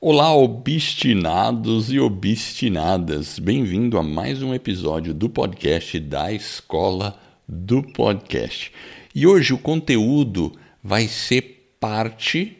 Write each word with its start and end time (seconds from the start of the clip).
Olá, 0.00 0.32
obstinados 0.32 1.92
e 1.92 1.98
obstinadas! 1.98 3.36
Bem-vindo 3.40 3.98
a 3.98 4.02
mais 4.02 4.40
um 4.44 4.54
episódio 4.54 5.12
do 5.12 5.28
podcast 5.28 5.98
da 5.98 6.32
Escola 6.32 7.18
do 7.48 7.82
Podcast. 7.82 8.70
E 9.12 9.26
hoje 9.26 9.52
o 9.52 9.58
conteúdo 9.58 10.56
vai 10.80 11.08
ser 11.08 11.74
parte 11.80 12.58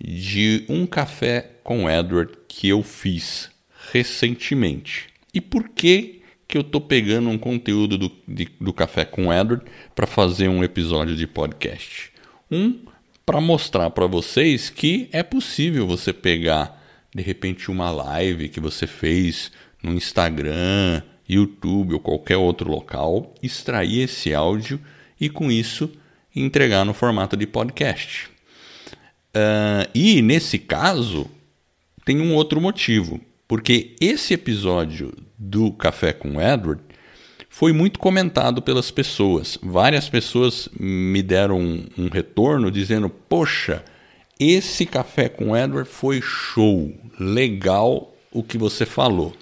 de 0.00 0.64
um 0.68 0.84
café 0.84 1.52
com 1.62 1.88
Edward 1.88 2.32
que 2.48 2.68
eu 2.68 2.82
fiz 2.82 3.48
recentemente. 3.92 5.06
E 5.32 5.40
por 5.40 5.68
que 5.68 6.22
que 6.48 6.58
eu 6.58 6.64
tô 6.64 6.80
pegando 6.80 7.30
um 7.30 7.38
conteúdo 7.38 7.96
do, 7.96 8.10
de, 8.26 8.48
do 8.60 8.72
café 8.72 9.04
com 9.04 9.32
Edward 9.32 9.64
para 9.94 10.08
fazer 10.08 10.48
um 10.48 10.64
episódio 10.64 11.14
de 11.14 11.28
podcast? 11.28 12.10
Um 12.50 12.80
para 13.24 13.40
mostrar 13.40 13.90
para 13.90 14.08
vocês 14.08 14.70
que 14.70 15.08
é 15.12 15.22
possível 15.22 15.86
você 15.86 16.12
pegar 16.12 16.79
de 17.14 17.22
repente 17.22 17.70
uma 17.70 17.90
live 17.90 18.48
que 18.48 18.60
você 18.60 18.86
fez 18.86 19.50
no 19.82 19.92
Instagram, 19.92 21.02
YouTube 21.28 21.94
ou 21.94 22.00
qualquer 22.00 22.36
outro 22.36 22.70
local, 22.70 23.34
extrair 23.42 24.02
esse 24.02 24.34
áudio 24.34 24.80
e 25.20 25.28
com 25.28 25.50
isso 25.50 25.90
entregar 26.34 26.84
no 26.84 26.94
formato 26.94 27.36
de 27.36 27.46
podcast. 27.46 28.28
Uh, 29.30 29.88
e 29.94 30.22
nesse 30.22 30.58
caso 30.58 31.30
tem 32.04 32.20
um 32.20 32.34
outro 32.34 32.60
motivo, 32.60 33.20
porque 33.46 33.94
esse 34.00 34.34
episódio 34.34 35.12
do 35.38 35.72
Café 35.72 36.12
com 36.12 36.40
Edward 36.40 36.82
foi 37.48 37.72
muito 37.72 37.98
comentado 37.98 38.62
pelas 38.62 38.90
pessoas. 38.90 39.58
Várias 39.62 40.08
pessoas 40.08 40.68
me 40.78 41.22
deram 41.22 41.60
um, 41.60 41.86
um 41.98 42.08
retorno 42.08 42.70
dizendo: 42.70 43.08
Poxa, 43.08 43.84
esse 44.40 44.86
café 44.86 45.28
com 45.28 45.54
Edward 45.54 45.86
foi 45.88 46.22
show, 46.22 46.90
legal 47.18 48.14
o 48.32 48.42
que 48.42 48.56
você 48.56 48.86
falou. 48.86 49.36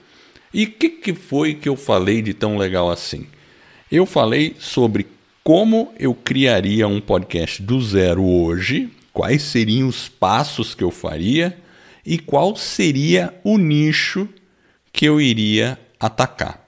E 0.53 0.65
o 0.65 0.73
que, 0.73 0.89
que 0.89 1.15
foi 1.15 1.55
que 1.55 1.69
eu 1.69 1.77
falei 1.77 2.21
de 2.21 2.35
tão 2.35 2.59
legal 2.59 2.91
assim? 2.91 3.29
Eu 3.93 4.05
falei 4.05 4.57
sobre 4.59 5.07
como 5.45 5.93
eu 5.99 6.13
criaria 6.13 6.89
um 6.89 7.01
podcast 7.01 7.63
do 7.63 7.81
zero 7.81 8.25
hoje, 8.25 8.91
quais 9.13 9.43
seriam 9.43 9.89
os 9.89 10.09
passos 10.09 10.75
que 10.75 10.83
eu 10.83 10.91
faria 10.91 11.57
e 12.05 12.19
qual 12.19 12.57
seria 12.57 13.33
o 13.45 13.57
nicho 13.57 14.29
que 14.93 15.07
eu 15.07 15.21
iria 15.21 15.79
atacar. 16.01 16.67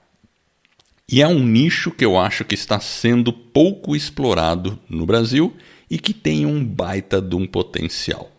E 1.11 1.21
é 1.21 1.27
um 1.27 1.43
nicho 1.43 1.91
que 1.91 2.05
eu 2.05 2.17
acho 2.17 2.45
que 2.45 2.55
está 2.55 2.79
sendo 2.79 3.33
pouco 3.33 3.93
explorado 3.93 4.79
no 4.89 5.05
Brasil 5.05 5.53
e 5.91 5.99
que 5.99 6.13
tem 6.13 6.45
um 6.45 6.63
baita 6.63 7.21
de 7.21 7.35
um 7.35 7.45
potencial. 7.45 8.31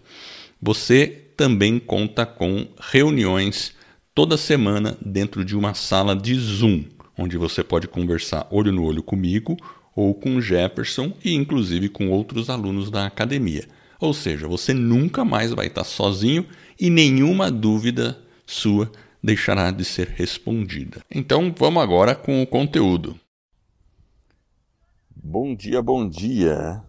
Você 0.60 1.06
também 1.38 1.78
conta 1.78 2.26
com 2.26 2.66
reuniões 2.80 3.76
toda 4.16 4.38
semana 4.38 4.98
dentro 5.00 5.46
de 5.46 5.56
uma 5.56 5.76
sala 5.76 6.16
de 6.16 6.34
Zoom, 6.34 6.86
onde 7.16 7.38
você 7.38 7.64
pode 7.64 7.88
conversar 7.88 8.48
olho 8.50 8.72
no 8.72 8.84
olho 8.84 9.04
comigo 9.04 9.56
ou 9.98 10.14
com 10.14 10.40
Jefferson 10.40 11.12
e 11.26 11.34
inclusive 11.34 11.90
com 11.90 12.12
outros 12.12 12.52
alunos 12.52 12.92
da 12.92 13.08
academia. 13.08 13.68
Ou 14.00 14.14
seja, 14.14 14.48
você 14.48 14.72
nunca 14.72 15.26
mais 15.26 15.52
vai 15.52 15.66
estar 15.66 15.84
sozinho 15.84 16.46
e 16.80 16.88
nenhuma 16.88 17.50
dúvida 17.50 18.16
sua 18.46 18.92
deixará 19.24 19.72
de 19.72 19.84
ser 19.84 20.10
respondida. 20.10 21.02
Então 21.10 21.52
vamos 21.58 21.82
agora 21.82 22.14
com 22.14 22.44
o 22.44 22.46
conteúdo. 22.46 23.20
Bom 25.16 25.56
dia, 25.56 25.82
bom 25.82 26.08
dia. 26.08 26.84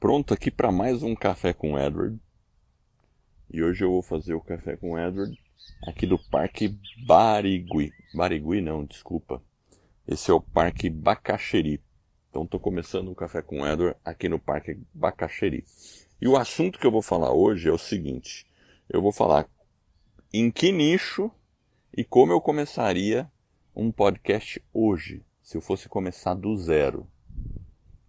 Pronto 0.00 0.34
aqui 0.34 0.50
para 0.50 0.72
mais 0.72 1.04
um 1.04 1.14
café 1.14 1.52
com 1.52 1.78
Edward. 1.78 2.18
E 3.48 3.62
hoje 3.62 3.84
eu 3.84 3.92
vou 3.92 4.02
fazer 4.02 4.34
o 4.34 4.40
café 4.40 4.76
com 4.76 4.98
Edward 4.98 5.38
aqui 5.86 6.04
do 6.04 6.18
Parque 6.18 6.76
Barigui. 7.06 7.92
Barigui 8.12 8.60
não, 8.60 8.84
desculpa. 8.84 9.40
Esse 10.04 10.32
é 10.32 10.34
o 10.34 10.40
Parque 10.40 10.90
Bacaxeri. 10.90 11.80
Então 12.38 12.44
estou 12.44 12.60
começando 12.60 13.10
o 13.10 13.16
Café 13.16 13.42
com 13.42 13.66
Edward 13.66 13.98
aqui 14.04 14.28
no 14.28 14.38
Parque 14.38 14.78
Bacaxeri. 14.94 15.64
E 16.22 16.28
o 16.28 16.36
assunto 16.36 16.78
que 16.78 16.86
eu 16.86 16.90
vou 16.92 17.02
falar 17.02 17.32
hoje 17.32 17.68
é 17.68 17.72
o 17.72 17.76
seguinte: 17.76 18.46
eu 18.88 19.02
vou 19.02 19.10
falar 19.10 19.48
em 20.32 20.48
que 20.48 20.70
nicho 20.70 21.32
e 21.96 22.04
como 22.04 22.30
eu 22.30 22.40
começaria 22.40 23.28
um 23.74 23.90
podcast 23.90 24.62
hoje, 24.72 25.24
se 25.42 25.56
eu 25.56 25.60
fosse 25.60 25.88
começar 25.88 26.34
do 26.34 26.56
zero. 26.56 27.08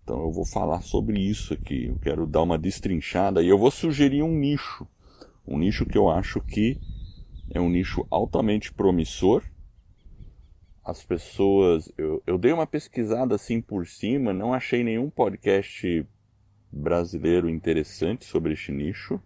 Então 0.04 0.22
eu 0.22 0.32
vou 0.32 0.46
falar 0.46 0.82
sobre 0.82 1.20
isso 1.20 1.56
aqui. 1.56 1.86
Eu 1.86 1.98
quero 1.98 2.28
dar 2.28 2.44
uma 2.44 2.60
destrinchada 2.60 3.42
e 3.42 3.48
eu 3.48 3.58
vou 3.58 3.72
sugerir 3.72 4.22
um 4.22 4.36
nicho. 4.36 4.88
Um 5.48 5.58
nicho 5.58 5.88
que 5.88 5.98
eu 5.98 6.08
acho 6.08 6.40
que 6.40 6.80
é 7.50 7.60
um 7.60 7.68
nicho 7.68 8.06
altamente 8.12 8.72
promissor 8.72 9.44
as 10.84 11.04
pessoas. 11.04 11.92
Eu, 11.98 12.22
eu 12.26 12.38
dei 12.38 12.52
uma 12.52 12.68
pesquisada 12.68 13.36
assim 13.36 13.62
por 13.62 13.88
cima, 13.88 14.34
não 14.34 14.54
achei 14.54 14.84
nenhum 14.84 15.10
podcast 15.10 16.06
brasileiro 16.72 17.50
interessante 17.50 18.26
sobre 18.26 18.54
este 18.54 18.72
nicho. 18.72 19.22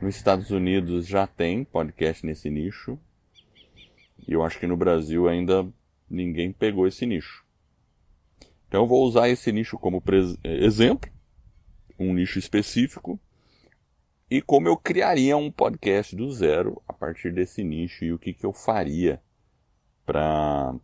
Nos 0.00 0.16
Estados 0.16 0.50
Unidos 0.50 1.06
já 1.06 1.26
tem 1.26 1.64
podcast 1.64 2.24
nesse 2.24 2.50
nicho. 2.50 2.98
E 4.26 4.32
eu 4.32 4.42
acho 4.42 4.58
que 4.58 4.66
no 4.66 4.76
Brasil 4.76 5.28
ainda 5.28 5.66
ninguém 6.08 6.52
pegou 6.52 6.86
esse 6.86 7.06
nicho. 7.06 7.44
Então 8.68 8.82
eu 8.82 8.86
vou 8.88 9.04
usar 9.04 9.28
esse 9.28 9.52
nicho 9.52 9.78
como 9.78 10.02
exemplo, 10.42 11.10
um 11.98 12.12
nicho 12.12 12.38
específico, 12.38 13.20
e 14.30 14.42
como 14.42 14.66
eu 14.66 14.76
criaria 14.76 15.36
um 15.36 15.50
podcast 15.50 16.16
do 16.16 16.30
zero 16.32 16.82
a 16.88 16.92
partir 16.92 17.32
desse 17.32 17.62
nicho 17.62 18.04
e 18.04 18.12
o 18.12 18.18
que, 18.18 18.32
que 18.32 18.44
eu 18.44 18.52
faria 18.52 19.20
para 20.04 20.74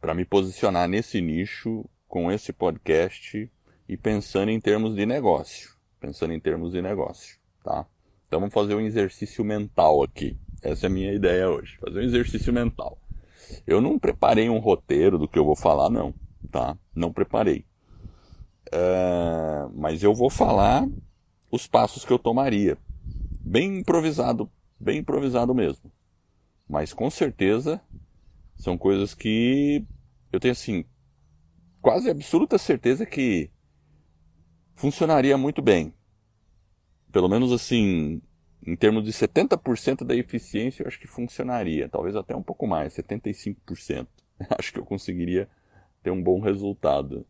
para 0.00 0.14
me 0.14 0.24
posicionar 0.24 0.88
nesse 0.88 1.20
nicho 1.20 1.84
com 2.06 2.30
esse 2.30 2.52
podcast 2.52 3.50
e 3.88 3.96
pensando 3.96 4.50
em 4.50 4.60
termos 4.60 4.94
de 4.94 5.04
negócio, 5.04 5.70
pensando 5.98 6.32
em 6.32 6.40
termos 6.40 6.72
de 6.72 6.80
negócio, 6.80 7.36
tá? 7.64 7.84
Então 8.26 8.38
vamos 8.38 8.54
fazer 8.54 8.74
um 8.74 8.80
exercício 8.80 9.44
mental 9.44 10.02
aqui. 10.02 10.38
Essa 10.62 10.86
é 10.86 10.88
a 10.88 10.90
minha 10.90 11.12
ideia 11.12 11.48
hoje, 11.48 11.76
fazer 11.78 12.00
um 12.00 12.02
exercício 12.02 12.52
mental. 12.52 12.98
Eu 13.66 13.80
não 13.80 13.98
preparei 13.98 14.48
um 14.48 14.58
roteiro 14.58 15.18
do 15.18 15.26
que 15.26 15.38
eu 15.38 15.44
vou 15.44 15.56
falar, 15.56 15.90
não, 15.90 16.14
tá? 16.50 16.76
Não 16.94 17.12
preparei. 17.12 17.64
Uh, 18.68 19.72
mas 19.74 20.02
eu 20.02 20.14
vou 20.14 20.28
falar 20.28 20.86
os 21.50 21.66
passos 21.66 22.04
que 22.04 22.12
eu 22.12 22.18
tomaria. 22.18 22.76
Bem 23.40 23.78
improvisado, 23.78 24.50
bem 24.78 24.98
improvisado 24.98 25.54
mesmo. 25.54 25.90
Mas 26.68 26.92
com 26.92 27.10
certeza 27.10 27.80
são 28.56 28.76
coisas 28.76 29.14
que 29.14 29.84
eu 30.32 30.38
tenho 30.38 30.52
assim 30.52 30.84
quase 31.80 32.10
absoluta 32.10 32.58
certeza 32.58 33.06
que 33.06 33.50
funcionaria 34.74 35.38
muito 35.38 35.62
bem. 35.62 35.94
Pelo 37.10 37.28
menos 37.28 37.52
assim, 37.52 38.20
em 38.66 38.76
termos 38.76 39.04
de 39.04 39.12
70% 39.12 40.04
da 40.04 40.14
eficiência, 40.14 40.82
eu 40.82 40.88
acho 40.88 41.00
que 41.00 41.06
funcionaria, 41.06 41.88
talvez 41.88 42.14
até 42.14 42.36
um 42.36 42.42
pouco 42.42 42.66
mais, 42.66 42.94
75%. 42.94 44.06
Acho 44.58 44.72
que 44.72 44.78
eu 44.78 44.84
conseguiria 44.84 45.48
ter 46.02 46.10
um 46.10 46.22
bom 46.22 46.40
resultado 46.40 47.26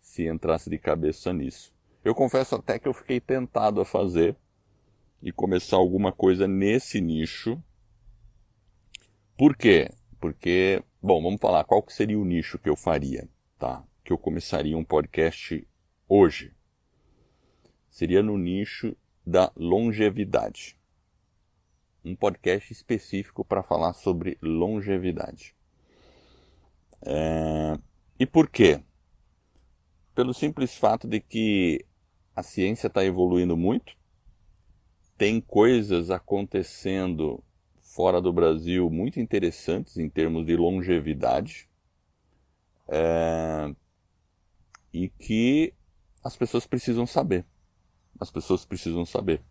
se 0.00 0.26
entrasse 0.26 0.68
de 0.68 0.78
cabeça 0.78 1.32
nisso. 1.32 1.72
Eu 2.04 2.14
confesso 2.14 2.56
até 2.56 2.78
que 2.78 2.86
eu 2.86 2.92
fiquei 2.92 3.20
tentado 3.20 3.80
a 3.80 3.84
fazer 3.84 4.36
e 5.22 5.32
começar 5.32 5.76
alguma 5.76 6.12
coisa 6.12 6.46
nesse 6.46 7.00
nicho 7.00 7.62
por 9.36 9.56
quê? 9.56 9.90
Porque, 10.20 10.82
bom, 11.00 11.22
vamos 11.22 11.40
falar 11.40 11.64
qual 11.64 11.82
que 11.82 11.92
seria 11.92 12.18
o 12.18 12.24
nicho 12.24 12.58
que 12.58 12.68
eu 12.68 12.76
faria, 12.76 13.28
tá? 13.58 13.84
Que 14.04 14.12
eu 14.12 14.18
começaria 14.18 14.76
um 14.76 14.84
podcast 14.84 15.66
hoje. 16.08 16.54
Seria 17.90 18.22
no 18.22 18.38
nicho 18.38 18.96
da 19.26 19.52
longevidade. 19.56 20.76
um 22.04 22.16
podcast 22.16 22.72
específico 22.72 23.44
para 23.44 23.62
falar 23.62 23.92
sobre 23.92 24.36
longevidade. 24.42 25.54
É... 27.02 27.78
E 28.18 28.26
por 28.26 28.48
quê? 28.48 28.82
Pelo 30.14 30.34
simples 30.34 30.76
fato 30.76 31.06
de 31.06 31.20
que 31.20 31.84
a 32.34 32.42
ciência 32.42 32.88
está 32.88 33.04
evoluindo 33.04 33.56
muito, 33.56 33.96
tem 35.16 35.40
coisas 35.40 36.10
acontecendo 36.10 37.42
fora 37.94 38.20
do 38.20 38.32
Brasil 38.32 38.88
muito 38.90 39.20
interessantes 39.20 39.98
em 39.98 40.08
termos 40.08 40.46
de 40.46 40.56
longevidade 40.56 41.68
é... 42.88 43.74
e 44.92 45.08
que 45.08 45.74
as 46.24 46.36
pessoas 46.36 46.66
precisam 46.66 47.06
saber. 47.06 47.44
As 48.18 48.30
pessoas 48.30 48.64
precisam 48.64 49.04
saber. 49.04 49.42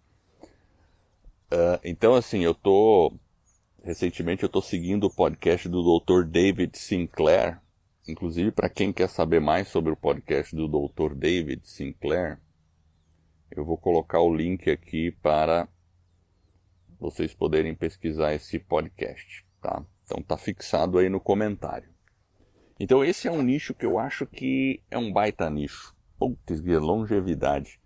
Uh, 1.52 1.78
então, 1.84 2.16
assim, 2.16 2.44
eu 2.44 2.54
tô. 2.54 3.14
Recentemente 3.84 4.44
eu 4.44 4.50
tô 4.50 4.62
seguindo 4.62 5.06
o 5.06 5.14
podcast 5.14 5.68
do 5.68 6.00
Dr. 6.00 6.24
David 6.24 6.78
Sinclair. 6.78 7.60
Inclusive, 8.08 8.52
para 8.52 8.70
quem 8.70 8.94
quer 8.94 9.10
saber 9.10 9.42
mais 9.42 9.68
sobre 9.68 9.92
o 9.92 9.98
podcast 9.98 10.56
do 10.56 10.68
Dr. 10.68 11.14
David 11.14 11.68
Sinclair, 11.68 12.40
eu 13.50 13.66
vou 13.66 13.78
colocar 13.78 14.22
o 14.22 14.34
link 14.34 14.70
aqui 14.70 15.12
para 15.22 15.68
vocês 17.02 17.34
poderem 17.34 17.74
pesquisar 17.74 18.36
esse 18.36 18.60
podcast, 18.60 19.44
tá? 19.60 19.84
Então 20.06 20.22
tá 20.22 20.38
fixado 20.38 21.00
aí 21.00 21.10
no 21.10 21.20
comentário. 21.20 21.90
Então 22.80 23.04
esse 23.04 23.28
é 23.28 23.32
um 23.32 23.42
nicho 23.42 23.74
que 23.74 23.86
eu 23.86 23.98
acho 23.98 24.28
que 24.28 24.84
é 24.92 25.00
um 25.00 25.12
baita 25.12 25.50
nicho. 25.50 25.96
Putz, 26.20 26.62
longevidade. 26.62 27.82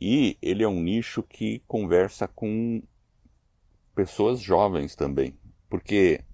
E 0.00 0.38
ele 0.40 0.62
é 0.62 0.68
um 0.68 0.80
nicho 0.80 1.22
que 1.22 1.62
conversa 1.68 2.26
com 2.26 2.82
pessoas 3.94 4.40
jovens 4.40 4.96
também. 4.96 5.38
Porque, 5.68 6.24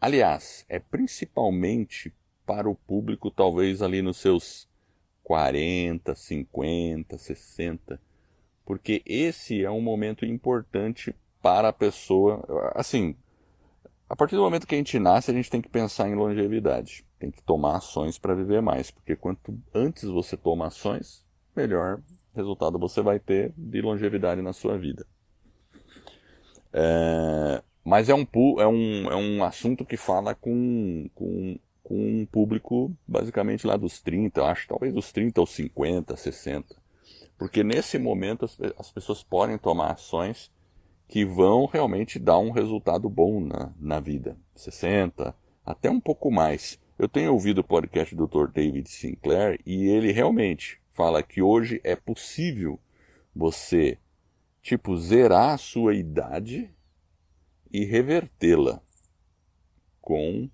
aliás, 0.00 0.66
é 0.68 0.80
principalmente 0.80 2.12
para 2.44 2.68
o 2.68 2.74
público, 2.74 3.30
talvez 3.30 3.82
ali 3.82 4.02
nos 4.02 4.16
seus 4.16 4.68
40, 5.22 6.12
50, 6.12 7.16
60. 7.16 8.00
Porque 8.64 9.00
esse 9.06 9.64
é 9.64 9.70
um 9.70 9.80
momento 9.80 10.24
importante 10.24 11.14
para 11.46 11.68
a 11.68 11.72
pessoa. 11.72 12.44
Assim, 12.74 13.14
a 14.10 14.16
partir 14.16 14.34
do 14.34 14.42
momento 14.42 14.66
que 14.66 14.74
a 14.74 14.78
gente 14.78 14.98
nasce, 14.98 15.30
a 15.30 15.34
gente 15.34 15.48
tem 15.48 15.62
que 15.62 15.68
pensar 15.68 16.08
em 16.08 16.16
longevidade. 16.16 17.06
Tem 17.20 17.30
que 17.30 17.40
tomar 17.40 17.76
ações 17.76 18.18
para 18.18 18.34
viver 18.34 18.60
mais. 18.60 18.90
Porque 18.90 19.14
quanto 19.14 19.56
antes 19.72 20.02
você 20.02 20.36
toma 20.36 20.66
ações, 20.66 21.24
melhor 21.54 22.00
resultado 22.34 22.80
você 22.80 23.00
vai 23.00 23.20
ter 23.20 23.54
de 23.56 23.80
longevidade 23.80 24.42
na 24.42 24.52
sua 24.52 24.76
vida. 24.76 25.06
É, 26.72 27.62
mas 27.84 28.08
é 28.08 28.14
um, 28.14 28.26
é, 28.58 28.66
um, 28.66 29.12
é 29.12 29.16
um 29.16 29.44
assunto 29.44 29.84
que 29.84 29.96
fala 29.96 30.34
com, 30.34 31.08
com, 31.14 31.56
com 31.84 31.94
um 31.94 32.26
público 32.26 32.92
basicamente 33.06 33.64
lá 33.64 33.76
dos 33.76 34.02
30, 34.02 34.42
acho, 34.44 34.66
talvez 34.66 34.92
dos 34.92 35.12
30 35.12 35.40
ou 35.40 35.46
50, 35.46 36.16
60. 36.16 36.74
Porque 37.38 37.62
nesse 37.62 38.00
momento 38.00 38.44
as, 38.44 38.58
as 38.76 38.90
pessoas 38.90 39.22
podem 39.22 39.56
tomar 39.56 39.92
ações 39.92 40.50
que 41.08 41.24
vão 41.24 41.66
realmente 41.66 42.18
dar 42.18 42.38
um 42.38 42.50
resultado 42.50 43.08
bom 43.08 43.40
na, 43.40 43.72
na 43.78 44.00
vida. 44.00 44.36
60, 44.54 45.34
até 45.64 45.90
um 45.90 46.00
pouco 46.00 46.30
mais. 46.30 46.78
Eu 46.98 47.08
tenho 47.08 47.32
ouvido 47.32 47.58
o 47.58 47.64
podcast 47.64 48.14
do 48.14 48.26
Dr. 48.26 48.50
David 48.52 48.88
Sinclair 48.88 49.60
e 49.64 49.86
ele 49.86 50.12
realmente 50.12 50.80
fala 50.90 51.22
que 51.22 51.42
hoje 51.42 51.80
é 51.84 51.94
possível 51.94 52.80
você, 53.34 53.98
tipo, 54.62 54.96
zerar 54.96 55.54
a 55.54 55.58
sua 55.58 55.94
idade 55.94 56.70
e 57.70 57.84
revertê-la 57.84 58.80
com 60.00 60.48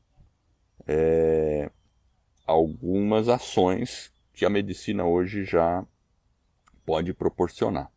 é, 0.86 1.70
algumas 2.44 3.28
ações 3.28 4.12
que 4.32 4.44
a 4.44 4.50
medicina 4.50 5.04
hoje 5.04 5.44
já 5.44 5.86
pode 6.84 7.14
proporcionar. 7.14 7.90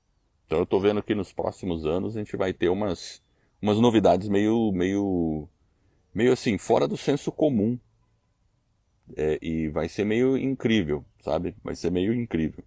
Então 0.46 0.60
eu 0.60 0.64
estou 0.64 0.80
vendo 0.80 1.02
que 1.02 1.16
nos 1.16 1.34
próximos 1.34 1.86
anos 1.86 2.16
a 2.16 2.20
gente 2.20 2.36
vai 2.38 2.54
ter 2.54 2.70
umas, 2.70 3.22
umas 3.62 3.80
novidades 3.80 4.30
meio, 4.30 4.72
meio, 4.72 5.48
meio 6.14 6.34
assim, 6.34 6.58
fora 6.58 6.88
do 6.88 6.98
senso 6.98 7.32
comum 7.32 7.80
é, 9.16 9.38
e 9.42 9.70
vai 9.70 9.90
ser 9.90 10.06
meio 10.06 10.38
incrível, 10.38 11.04
sabe? 11.20 11.56
Vai 11.64 11.76
ser 11.76 11.92
meio 11.92 12.14
incrível. 12.14 12.64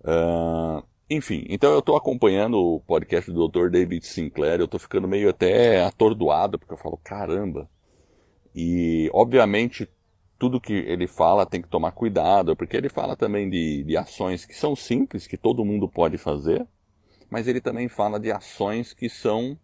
Uh, 0.00 0.82
enfim, 1.10 1.46
então 1.48 1.72
eu 1.72 1.78
estou 1.78 1.96
acompanhando 1.96 2.58
o 2.58 2.80
podcast 2.80 3.30
do 3.30 3.48
Dr. 3.48 3.70
David 3.70 4.06
Sinclair, 4.06 4.60
eu 4.60 4.66
estou 4.66 4.78
ficando 4.78 5.08
meio 5.08 5.30
até 5.30 5.82
atordoado, 5.82 6.58
porque 6.58 6.74
eu 6.74 6.78
falo, 6.78 6.98
caramba. 7.02 7.68
E, 8.54 9.10
obviamente, 9.12 9.88
tudo 10.38 10.60
que 10.60 10.72
ele 10.72 11.06
fala 11.06 11.46
tem 11.46 11.62
que 11.62 11.68
tomar 11.68 11.92
cuidado, 11.92 12.54
porque 12.56 12.76
ele 12.76 12.88
fala 12.88 13.16
também 13.16 13.48
de, 13.48 13.84
de 13.84 13.96
ações 13.96 14.44
que 14.44 14.54
são 14.54 14.76
simples, 14.76 15.26
que 15.26 15.36
todo 15.36 15.64
mundo 15.64 15.88
pode 15.88 16.18
fazer, 16.18 16.66
mas 17.30 17.46
ele 17.46 17.60
também 17.60 17.88
fala 17.88 18.18
de 18.18 18.30
ações 18.30 18.92
que 18.92 19.08
são 19.08 19.58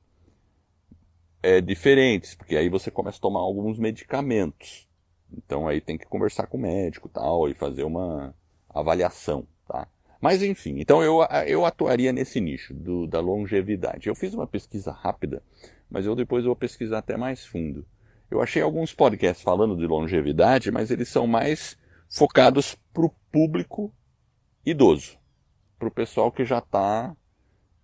é, 1.42 1.60
diferentes, 1.60 2.34
porque 2.34 2.56
aí 2.56 2.68
você 2.68 2.90
começa 2.90 3.18
a 3.18 3.20
tomar 3.20 3.40
alguns 3.40 3.78
medicamentos. 3.78 4.88
Então 5.32 5.66
aí 5.66 5.80
tem 5.80 5.98
que 5.98 6.06
conversar 6.06 6.46
com 6.46 6.56
o 6.56 6.60
médico 6.60 7.08
tal 7.08 7.48
e 7.48 7.54
fazer 7.54 7.84
uma 7.84 8.34
avaliação, 8.68 9.46
tá? 9.66 9.86
Mas 10.20 10.42
enfim, 10.42 10.76
então 10.78 11.02
eu, 11.02 11.18
eu 11.46 11.66
atuaria 11.66 12.12
nesse 12.12 12.40
nicho 12.40 12.72
do, 12.72 13.06
da 13.06 13.20
longevidade. 13.20 14.08
Eu 14.08 14.14
fiz 14.14 14.32
uma 14.32 14.46
pesquisa 14.46 14.90
rápida, 14.90 15.42
mas 15.90 16.06
eu 16.06 16.14
depois 16.14 16.44
vou 16.44 16.56
pesquisar 16.56 16.98
até 16.98 17.16
mais 17.16 17.44
fundo. 17.44 17.84
Eu 18.30 18.40
achei 18.40 18.62
alguns 18.62 18.94
podcasts 18.94 19.44
falando 19.44 19.76
de 19.76 19.86
longevidade, 19.86 20.70
mas 20.70 20.90
eles 20.90 21.08
são 21.08 21.26
mais 21.26 21.76
focados 22.08 22.74
para 22.92 23.04
o 23.04 23.14
público 23.30 23.92
idoso, 24.64 25.18
para 25.78 25.88
o 25.88 25.90
pessoal 25.90 26.32
que 26.32 26.44
já 26.44 26.58
está 26.58 27.14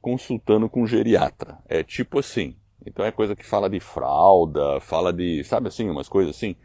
consultando 0.01 0.69
com 0.69 0.87
geriatra. 0.87 1.59
É 1.69 1.83
tipo 1.83 2.19
assim. 2.19 2.57
Então 2.85 3.05
é 3.05 3.13
coisa 3.13 3.37
que 3.37 3.45
fala 3.45 3.69
de 3.69 3.79
fralda, 3.79 4.81
fala 4.81 5.13
de, 5.13 5.45
sabe 5.45 5.69
assim, 5.69 5.89
umas 5.89 6.09
coisas 6.09 6.35
assim. 6.35 6.57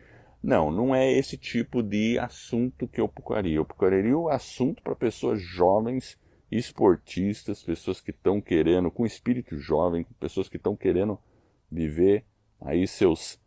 Não, 0.41 0.71
não 0.71 0.93
é 0.95 1.11
esse 1.11 1.37
tipo 1.37 1.81
de 1.81 2.19
assunto 2.19 2.87
que 2.87 3.01
eu 3.01 3.07
procuraria. 3.07 3.57
Eu 3.57 3.65
procuraria 3.65 4.17
o 4.17 4.29
assunto 4.29 4.81
para 4.83 4.95
pessoas 4.95 5.41
jovens, 5.41 6.17
esportistas, 6.51 7.63
pessoas 7.63 7.99
que 7.99 8.11
estão 8.11 8.39
querendo, 8.39 8.91
com 8.91 9.05
espírito 9.05 9.57
jovem, 9.57 10.05
pessoas 10.19 10.47
que 10.47 10.57
estão 10.57 10.75
querendo 10.75 11.19
viver 11.69 12.23
aí 12.61 12.87
seus 12.87 13.39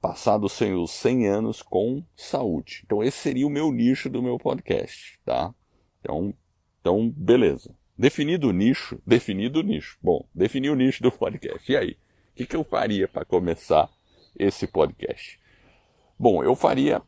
passados 0.00 0.52
seus 0.52 0.92
100 0.92 1.26
anos 1.26 1.62
com 1.62 2.02
saúde. 2.14 2.82
Então 2.84 3.02
esse 3.02 3.18
seria 3.18 3.46
o 3.46 3.50
meu 3.50 3.72
nicho 3.72 4.08
do 4.08 4.22
meu 4.22 4.38
podcast, 4.38 5.18
tá? 5.24 5.52
Então, 6.00 6.32
então 6.80 7.10
beleza. 7.10 7.74
Definido 7.98 8.48
o 8.48 8.52
nicho, 8.52 9.00
definido 9.06 9.60
o 9.60 9.62
nicho. 9.62 9.98
Bom, 10.02 10.26
defini 10.34 10.68
o 10.68 10.74
nicho 10.74 11.02
do 11.02 11.10
podcast. 11.10 11.70
E 11.70 11.76
aí? 11.76 11.92
O 11.92 12.36
que, 12.36 12.46
que 12.46 12.56
eu 12.56 12.62
faria 12.62 13.08
para 13.08 13.24
começar 13.24 13.88
esse 14.38 14.66
podcast? 14.66 15.40
Bom, 16.18 16.44
eu 16.44 16.54
faria. 16.54 17.00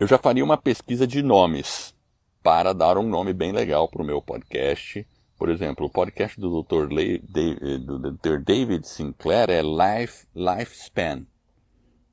Eu 0.00 0.06
já 0.06 0.16
faria 0.16 0.42
uma 0.42 0.56
pesquisa 0.56 1.06
de 1.06 1.22
nomes 1.22 1.94
para 2.42 2.72
dar 2.72 2.96
um 2.96 3.08
nome 3.08 3.32
bem 3.32 3.52
legal 3.52 3.88
para 3.88 4.02
o 4.02 4.04
meu 4.04 4.22
podcast. 4.22 5.06
Por 5.36 5.50
exemplo, 5.50 5.86
o 5.86 5.90
podcast 5.90 6.40
do 6.40 6.62
Dr. 6.62 6.90
Le, 6.90 7.18
do 7.18 8.12
Dr. 8.12 8.38
David 8.38 8.86
Sinclair 8.86 9.50
é 9.50 9.60
Life, 9.60 10.26
Lifespan. 10.34 11.26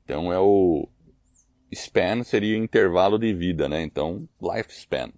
Então 0.04 0.32
é 0.32 0.38
o. 0.38 0.88
Span 1.72 2.22
seria 2.22 2.58
intervalo 2.58 3.18
de 3.18 3.32
vida, 3.32 3.68
né? 3.68 3.82
Então, 3.82 4.28
Lifespan. 4.40 5.10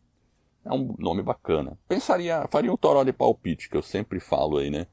É 0.64 0.72
um 0.72 0.94
nome 0.98 1.22
bacana. 1.22 1.78
Pensaria, 1.86 2.46
faria 2.48 2.72
um 2.72 2.76
toró 2.76 3.04
de 3.04 3.12
palpite, 3.12 3.68
que 3.68 3.76
eu 3.76 3.82
sempre 3.82 4.18
falo 4.18 4.58
aí, 4.58 4.70
né? 4.70 4.86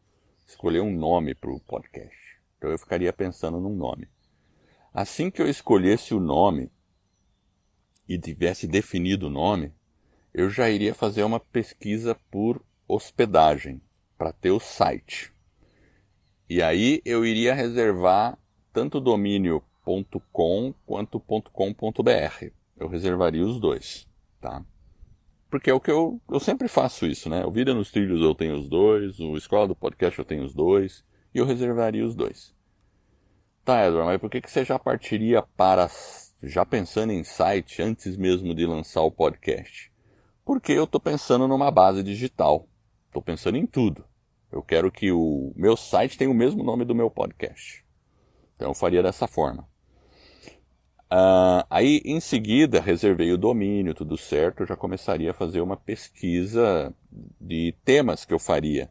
Escolher 0.46 0.82
um 0.82 0.92
nome 0.92 1.34
para 1.34 1.50
o 1.50 1.60
podcast. 1.62 2.16
Então 2.58 2.70
eu 2.70 2.78
ficaria 2.78 3.14
pensando 3.14 3.60
num 3.60 3.76
nome. 3.76 4.08
Assim 4.94 5.32
que 5.32 5.42
eu 5.42 5.48
escolhesse 5.48 6.14
o 6.14 6.20
nome 6.20 6.70
e 8.08 8.20
tivesse 8.20 8.68
definido 8.68 9.28
o 9.28 9.30
nome, 9.30 9.74
eu 10.34 10.50
já 10.50 10.70
iria 10.70 10.94
fazer 10.94 11.24
uma 11.24 11.40
pesquisa 11.40 12.16
por 12.30 12.62
hospedagem 12.88 13.82
para 14.18 14.34
ter 14.34 14.52
o 14.52 14.60
site. 14.60 15.34
E 16.50 16.62
aí 16.62 17.02
eu 17.06 17.26
iria 17.26 17.54
reservar 17.54 18.38
tanto 18.74 19.00
domínio.com 19.00 20.74
quanto 20.86 21.20
.com.br. 21.20 22.46
Eu 22.78 22.90
reservaria 22.90 23.46
os 23.46 23.60
dois, 23.60 24.06
tá? 24.42 24.66
Porque 25.52 25.70
é 25.70 25.74
o 25.74 25.82
que 25.82 25.92
eu, 25.92 26.22
eu 26.32 26.40
sempre 26.40 26.70
faço 26.70 27.06
isso, 27.06 27.30
né? 27.30 27.46
O 27.46 27.52
Vida 27.52 27.74
nos 27.74 27.92
Trilhos 27.92 28.22
eu 28.22 28.34
tenho 28.34 28.56
os 28.56 28.70
dois, 28.70 29.20
o 29.20 29.36
Escola 29.36 29.68
do 29.68 29.76
Podcast 29.76 30.18
eu 30.18 30.24
tenho 30.24 30.46
os 30.46 30.54
dois, 30.54 31.04
e 31.36 31.40
eu 31.40 31.46
reservaria 31.46 32.06
os 32.06 32.16
dois. 32.16 32.56
Tá, 33.66 33.86
Edward, 33.86 34.08
mas 34.08 34.22
por 34.22 34.30
que, 34.30 34.40
que 34.40 34.50
você 34.50 34.64
já 34.64 34.80
partiria 34.80 35.42
para, 35.42 35.92
já 36.42 36.66
pensando 36.66 37.12
em 37.12 37.22
site 37.26 37.82
antes 37.82 38.16
mesmo 38.16 38.56
de 38.56 38.66
lançar 38.66 39.02
o 39.02 39.12
podcast? 39.12 39.92
Porque 40.46 40.72
eu 40.72 40.86
estou 40.86 41.02
pensando 41.02 41.46
numa 41.50 41.70
base 41.70 42.02
digital. 42.02 42.66
Estou 43.08 43.22
pensando 43.22 43.58
em 43.58 43.66
tudo. 43.66 44.06
Eu 44.50 44.64
quero 44.64 44.90
que 44.90 45.12
o 45.12 45.52
meu 45.56 45.76
site 45.76 46.18
tenha 46.18 46.32
o 46.32 46.34
mesmo 46.34 46.64
nome 46.64 46.86
do 46.86 46.96
meu 46.96 47.12
podcast. 47.12 47.86
Então 48.56 48.70
eu 48.70 48.74
faria 48.74 49.04
dessa 49.04 49.28
forma. 49.28 49.68
Uh, 51.12 51.68
aí, 51.70 52.02
em 52.06 52.22
seguida, 52.22 52.80
reservei 52.80 53.34
o 53.34 53.38
domínio, 53.38 53.94
tudo 53.94 54.16
certo, 54.16 54.64
eu 54.64 54.68
já 54.68 54.78
começaria 54.78 55.32
a 55.32 55.34
fazer 55.34 55.60
uma 55.60 55.76
pesquisa 55.76 56.94
de 57.40 57.76
temas 57.84 58.24
que 58.24 58.34
eu 58.34 58.40
faria. 58.40 58.90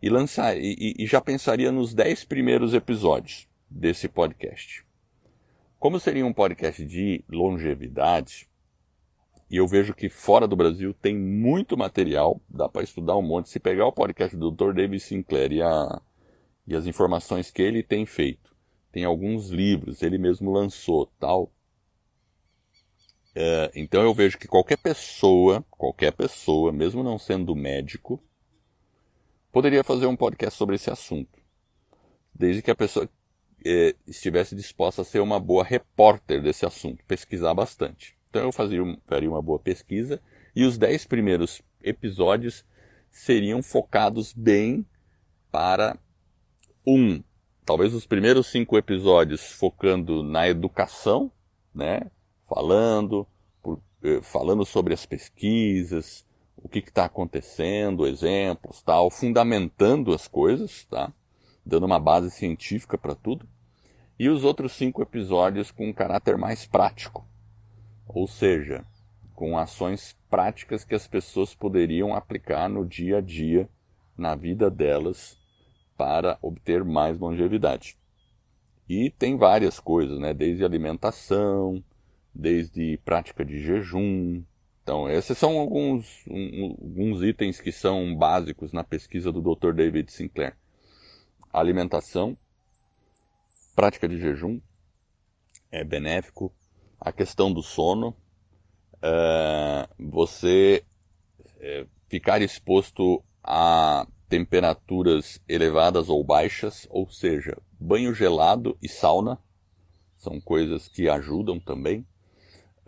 E, 0.00 0.08
lançar, 0.08 0.56
e, 0.56 0.94
e 0.98 1.06
já 1.06 1.20
pensaria 1.20 1.70
nos 1.70 1.92
10 1.92 2.24
primeiros 2.24 2.72
episódios 2.72 3.46
desse 3.68 4.08
podcast. 4.08 4.82
Como 5.78 6.00
seria 6.00 6.24
um 6.24 6.32
podcast 6.32 6.82
de 6.86 7.22
longevidade, 7.28 8.48
e 9.50 9.56
eu 9.58 9.66
vejo 9.66 9.94
que 9.94 10.08
fora 10.08 10.48
do 10.48 10.56
Brasil 10.56 10.94
tem 10.94 11.16
muito 11.16 11.76
material, 11.76 12.40
dá 12.48 12.66
para 12.66 12.82
estudar 12.82 13.16
um 13.16 13.22
monte. 13.22 13.50
Se 13.50 13.60
pegar 13.60 13.86
o 13.86 13.92
podcast 13.92 14.34
do 14.34 14.50
Dr. 14.50 14.72
David 14.72 15.00
Sinclair 15.00 15.52
e, 15.52 15.60
a, 15.60 16.00
e 16.66 16.74
as 16.74 16.86
informações 16.86 17.50
que 17.50 17.60
ele 17.60 17.82
tem 17.82 18.06
feito, 18.06 18.54
tem 18.90 19.04
alguns 19.04 19.50
livros, 19.50 20.02
ele 20.02 20.16
mesmo 20.16 20.50
lançou, 20.50 21.06
tal, 21.18 21.50
é, 23.40 23.70
então 23.76 24.02
eu 24.02 24.12
vejo 24.12 24.36
que 24.36 24.48
qualquer 24.48 24.76
pessoa, 24.78 25.64
qualquer 25.70 26.10
pessoa, 26.10 26.72
mesmo 26.72 27.04
não 27.04 27.16
sendo 27.20 27.54
médico, 27.54 28.20
poderia 29.52 29.84
fazer 29.84 30.06
um 30.06 30.16
podcast 30.16 30.58
sobre 30.58 30.74
esse 30.74 30.90
assunto. 30.90 31.38
Desde 32.34 32.60
que 32.60 32.70
a 32.72 32.74
pessoa 32.74 33.08
é, 33.64 33.94
estivesse 34.08 34.56
disposta 34.56 35.02
a 35.02 35.04
ser 35.04 35.20
uma 35.20 35.38
boa 35.38 35.62
repórter 35.62 36.42
desse 36.42 36.66
assunto, 36.66 37.04
pesquisar 37.04 37.54
bastante. 37.54 38.18
Então 38.28 38.42
eu 38.42 38.50
fazia, 38.50 38.80
faria 39.06 39.30
uma 39.30 39.40
boa 39.40 39.60
pesquisa 39.60 40.20
e 40.52 40.64
os 40.64 40.76
dez 40.76 41.06
primeiros 41.06 41.62
episódios 41.80 42.64
seriam 43.08 43.62
focados 43.62 44.32
bem 44.32 44.84
para 45.48 45.96
um, 46.84 47.22
talvez 47.64 47.94
os 47.94 48.04
primeiros 48.04 48.48
cinco 48.48 48.76
episódios 48.76 49.52
focando 49.52 50.24
na 50.24 50.48
educação, 50.48 51.30
né? 51.72 52.10
Falando, 52.48 53.26
por, 53.62 53.80
eh, 54.02 54.20
falando 54.22 54.64
sobre 54.64 54.94
as 54.94 55.04
pesquisas, 55.04 56.24
o 56.56 56.68
que 56.68 56.80
está 56.80 57.04
acontecendo, 57.04 58.06
exemplos, 58.06 58.82
tal, 58.82 59.10
fundamentando 59.10 60.12
as 60.12 60.26
coisas, 60.26 60.84
tá? 60.84 61.12
Dando 61.64 61.86
uma 61.86 62.00
base 62.00 62.30
científica 62.30 62.96
para 62.96 63.14
tudo. 63.14 63.46
E 64.18 64.28
os 64.28 64.42
outros 64.42 64.72
cinco 64.72 65.00
episódios 65.00 65.70
com 65.70 65.88
um 65.88 65.92
caráter 65.92 66.36
mais 66.36 66.66
prático, 66.66 67.24
ou 68.06 68.26
seja, 68.26 68.84
com 69.34 69.56
ações 69.56 70.16
práticas 70.28 70.84
que 70.84 70.94
as 70.94 71.06
pessoas 71.06 71.54
poderiam 71.54 72.14
aplicar 72.14 72.68
no 72.68 72.84
dia 72.84 73.18
a 73.18 73.20
dia, 73.20 73.68
na 74.16 74.34
vida 74.34 74.68
delas, 74.68 75.38
para 75.96 76.36
obter 76.42 76.82
mais 76.82 77.18
longevidade. 77.18 77.96
E 78.88 79.10
tem 79.10 79.36
várias 79.36 79.78
coisas, 79.78 80.18
né? 80.18 80.34
Desde 80.34 80.64
alimentação, 80.64 81.84
desde 82.38 82.96
prática 82.98 83.44
de 83.44 83.60
jejum. 83.60 84.44
Então, 84.82 85.10
esses 85.10 85.36
são 85.36 85.58
alguns, 85.58 86.24
um, 86.28 86.76
alguns 86.80 87.22
itens 87.22 87.60
que 87.60 87.72
são 87.72 88.14
básicos 88.16 88.72
na 88.72 88.84
pesquisa 88.84 89.32
do 89.32 89.42
Dr. 89.42 89.72
David 89.72 90.12
Sinclair. 90.12 90.56
Alimentação, 91.52 92.36
prática 93.74 94.08
de 94.08 94.18
jejum 94.18 94.60
é 95.70 95.82
benéfico. 95.82 96.54
A 97.00 97.12
questão 97.12 97.52
do 97.52 97.62
sono, 97.62 98.16
é, 99.02 99.88
você 99.98 100.84
é, 101.60 101.86
ficar 102.08 102.40
exposto 102.40 103.22
a 103.42 104.06
temperaturas 104.28 105.40
elevadas 105.48 106.08
ou 106.08 106.22
baixas, 106.22 106.86
ou 106.90 107.10
seja, 107.10 107.56
banho 107.78 108.14
gelado 108.14 108.76
e 108.82 108.88
sauna, 108.88 109.38
são 110.16 110.40
coisas 110.40 110.88
que 110.88 111.08
ajudam 111.08 111.58
também. 111.58 112.06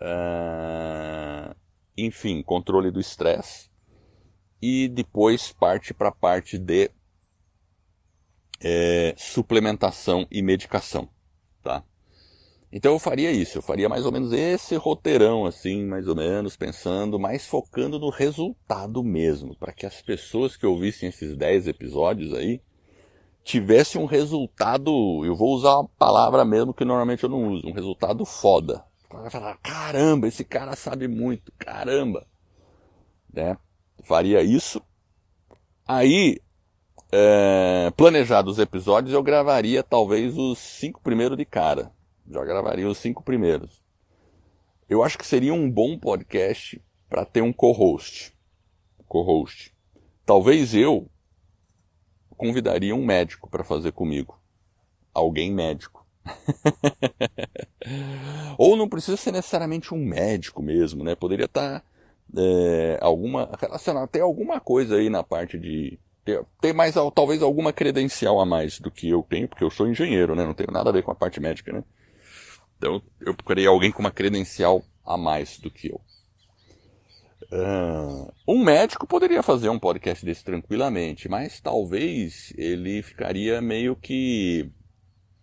Uh, 0.01 1.55
enfim, 1.95 2.41
controle 2.41 2.89
do 2.89 2.99
estresse. 2.99 3.69
E 4.61 4.87
depois 4.87 5.51
parte 5.51 5.93
para 5.93 6.09
a 6.09 6.13
parte 6.13 6.57
de 6.57 6.91
é, 8.59 9.13
suplementação 9.17 10.27
e 10.31 10.41
medicação. 10.41 11.09
Tá? 11.63 11.83
Então 12.71 12.93
eu 12.93 12.99
faria 12.99 13.31
isso, 13.31 13.57
eu 13.57 13.61
faria 13.61 13.89
mais 13.89 14.05
ou 14.05 14.11
menos 14.11 14.31
esse 14.31 14.75
roteirão, 14.75 15.45
assim, 15.45 15.85
mais 15.85 16.07
ou 16.07 16.15
menos, 16.15 16.55
pensando, 16.55 17.19
mas 17.19 17.45
focando 17.45 17.99
no 17.99 18.09
resultado 18.09 19.03
mesmo, 19.03 19.55
para 19.57 19.73
que 19.73 19.85
as 19.85 20.01
pessoas 20.01 20.55
que 20.55 20.65
ouvissem 20.65 21.09
esses 21.09 21.35
10 21.35 21.67
episódios 21.67 22.33
aí 22.33 22.61
tivessem 23.43 23.99
um 23.99 24.05
resultado, 24.05 24.89
eu 25.25 25.35
vou 25.35 25.53
usar 25.53 25.81
a 25.81 25.87
palavra 25.97 26.45
mesmo 26.45 26.73
que 26.73 26.85
normalmente 26.85 27.23
eu 27.23 27.29
não 27.29 27.49
uso, 27.49 27.67
um 27.67 27.73
resultado 27.73 28.23
foda, 28.23 28.85
caramba, 29.61 30.27
esse 30.27 30.43
cara 30.43 30.75
sabe 30.75 31.07
muito, 31.07 31.51
caramba. 31.57 32.25
Né? 33.31 33.57
Faria 34.03 34.41
isso. 34.41 34.81
Aí, 35.87 36.39
é, 37.11 37.91
planejados 37.97 38.53
os 38.53 38.59
episódios, 38.59 39.13
eu 39.13 39.21
gravaria 39.21 39.83
talvez 39.83 40.37
os 40.37 40.57
cinco 40.57 41.01
primeiros 41.01 41.37
de 41.37 41.45
cara. 41.45 41.91
Já 42.27 42.43
gravaria 42.45 42.87
os 42.87 42.97
cinco 42.97 43.23
primeiros. 43.23 43.83
Eu 44.89 45.03
acho 45.03 45.17
que 45.17 45.25
seria 45.25 45.53
um 45.53 45.69
bom 45.69 45.97
podcast 45.97 46.81
para 47.09 47.25
ter 47.25 47.41
um 47.41 47.51
co-host. 47.51 48.33
Co-host. 49.07 49.75
Talvez 50.25 50.73
eu 50.73 51.09
convidaria 52.37 52.95
um 52.95 53.05
médico 53.05 53.49
para 53.49 53.63
fazer 53.63 53.91
comigo. 53.91 54.41
Alguém 55.13 55.51
médico. 55.51 56.00
Ou 58.57 58.75
não 58.75 58.87
precisa 58.87 59.17
ser 59.17 59.31
necessariamente 59.31 59.93
um 59.93 59.97
médico 59.97 60.61
mesmo, 60.61 61.03
né? 61.03 61.15
Poderia 61.15 61.45
estar 61.45 61.83
é, 62.37 62.97
alguma 63.01 63.49
relacionado 63.59 64.03
até 64.03 64.21
alguma 64.21 64.59
coisa 64.59 64.95
aí 64.95 65.09
na 65.09 65.23
parte 65.23 65.57
de 65.57 65.99
ter, 66.23 66.43
ter, 66.59 66.73
mais 66.73 66.95
talvez 67.15 67.41
alguma 67.41 67.73
credencial 67.73 68.39
a 68.39 68.45
mais 68.45 68.79
do 68.79 68.91
que 68.91 69.09
eu 69.09 69.25
tenho, 69.27 69.47
porque 69.47 69.63
eu 69.63 69.69
sou 69.69 69.87
engenheiro, 69.87 70.35
né? 70.35 70.45
Não 70.45 70.53
tenho 70.53 70.71
nada 70.71 70.89
a 70.89 70.93
ver 70.93 71.03
com 71.03 71.11
a 71.11 71.15
parte 71.15 71.39
médica, 71.39 71.73
né? 71.73 71.83
Então 72.77 73.01
eu 73.19 73.33
procurei 73.33 73.67
alguém 73.67 73.91
com 73.91 73.99
uma 73.99 74.11
credencial 74.11 74.83
a 75.05 75.17
mais 75.17 75.59
do 75.59 75.69
que 75.69 75.89
eu. 75.89 76.01
Uh, 77.51 78.31
um 78.47 78.63
médico 78.63 79.05
poderia 79.05 79.43
fazer 79.43 79.67
um 79.67 79.77
podcast 79.77 80.25
desse 80.25 80.43
tranquilamente, 80.43 81.27
mas 81.27 81.59
talvez 81.59 82.53
ele 82.57 83.01
ficaria 83.01 83.61
meio 83.61 83.93
que 83.93 84.71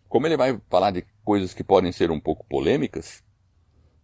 como 0.08 0.26
ele 0.26 0.36
vai 0.36 0.58
falar 0.68 0.90
de 0.90 1.04
coisas 1.24 1.52
que 1.52 1.62
podem 1.62 1.92
ser 1.92 2.10
um 2.10 2.20
pouco 2.20 2.46
polêmicas, 2.48 3.22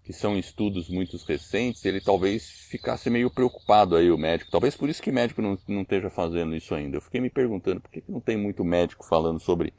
que 0.02 0.12
são 0.12 0.38
estudos 0.38 0.90
muito 0.90 1.16
recentes, 1.26 1.82
ele 1.84 2.00
talvez 2.00 2.46
ficasse 2.68 3.08
meio 3.08 3.30
preocupado 3.30 3.96
aí, 3.96 4.10
o 4.10 4.18
médico. 4.18 4.50
Talvez 4.50 4.76
por 4.76 4.88
isso 4.90 5.02
que 5.02 5.10
o 5.10 5.14
médico 5.14 5.40
não, 5.40 5.58
não 5.66 5.80
esteja 5.80 6.10
fazendo 6.10 6.54
isso 6.54 6.74
ainda. 6.74 6.98
Eu 6.98 7.00
fiquei 7.00 7.22
me 7.22 7.30
perguntando 7.30 7.80
por 7.80 7.90
que, 7.90 8.02
que 8.02 8.12
não 8.12 8.20
tem 8.20 8.36
muito 8.36 8.62
médico 8.62 9.04
falando 9.06 9.40
sobre 9.40 9.72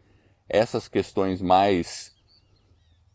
essas 0.49 0.87
questões 0.87 1.41
mais 1.41 2.15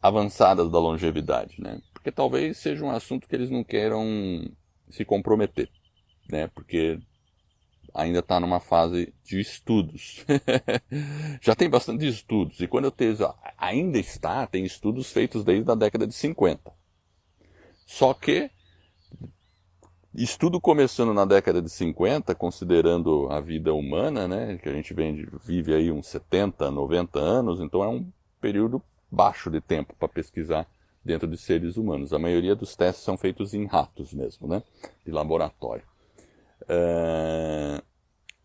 avançadas 0.00 0.70
da 0.70 0.78
longevidade, 0.78 1.60
né? 1.60 1.80
Porque 1.92 2.12
talvez 2.12 2.58
seja 2.58 2.84
um 2.84 2.90
assunto 2.90 3.28
que 3.28 3.34
eles 3.34 3.50
não 3.50 3.64
queiram 3.64 4.48
se 4.88 5.04
comprometer, 5.04 5.68
né? 6.30 6.46
Porque 6.46 7.00
ainda 7.94 8.20
está 8.20 8.40
numa 8.40 8.60
fase 8.60 9.12
de 9.24 9.40
estudos. 9.40 10.24
Já 11.40 11.54
tem 11.54 11.68
bastante 11.68 12.06
estudos. 12.06 12.60
E 12.60 12.66
quando 12.66 12.86
eu 12.86 12.90
tenho. 12.90 13.16
Ainda 13.56 13.98
está, 13.98 14.46
tem 14.46 14.64
estudos 14.64 15.10
feitos 15.10 15.44
desde 15.44 15.70
a 15.70 15.74
década 15.74 16.06
de 16.06 16.14
50. 16.14 16.72
Só 17.86 18.14
que. 18.14 18.50
Estudo 20.12 20.60
começando 20.60 21.14
na 21.14 21.24
década 21.24 21.62
de 21.62 21.70
50, 21.70 22.34
considerando 22.34 23.28
a 23.30 23.40
vida 23.40 23.72
humana, 23.72 24.26
né, 24.26 24.58
que 24.58 24.68
a 24.68 24.72
gente 24.72 24.92
vem, 24.92 25.24
vive 25.44 25.72
aí 25.72 25.92
uns 25.92 26.08
70, 26.08 26.68
90 26.68 27.20
anos, 27.20 27.60
então 27.60 27.84
é 27.84 27.86
um 27.86 28.10
período 28.40 28.82
baixo 29.08 29.48
de 29.52 29.60
tempo 29.60 29.94
para 29.96 30.08
pesquisar 30.08 30.66
dentro 31.04 31.28
de 31.28 31.36
seres 31.36 31.76
humanos. 31.76 32.12
A 32.12 32.18
maioria 32.18 32.56
dos 32.56 32.74
testes 32.74 33.04
são 33.04 33.16
feitos 33.16 33.54
em 33.54 33.66
ratos 33.66 34.12
mesmo, 34.12 34.48
né, 34.48 34.64
de 35.06 35.12
laboratório. 35.12 35.84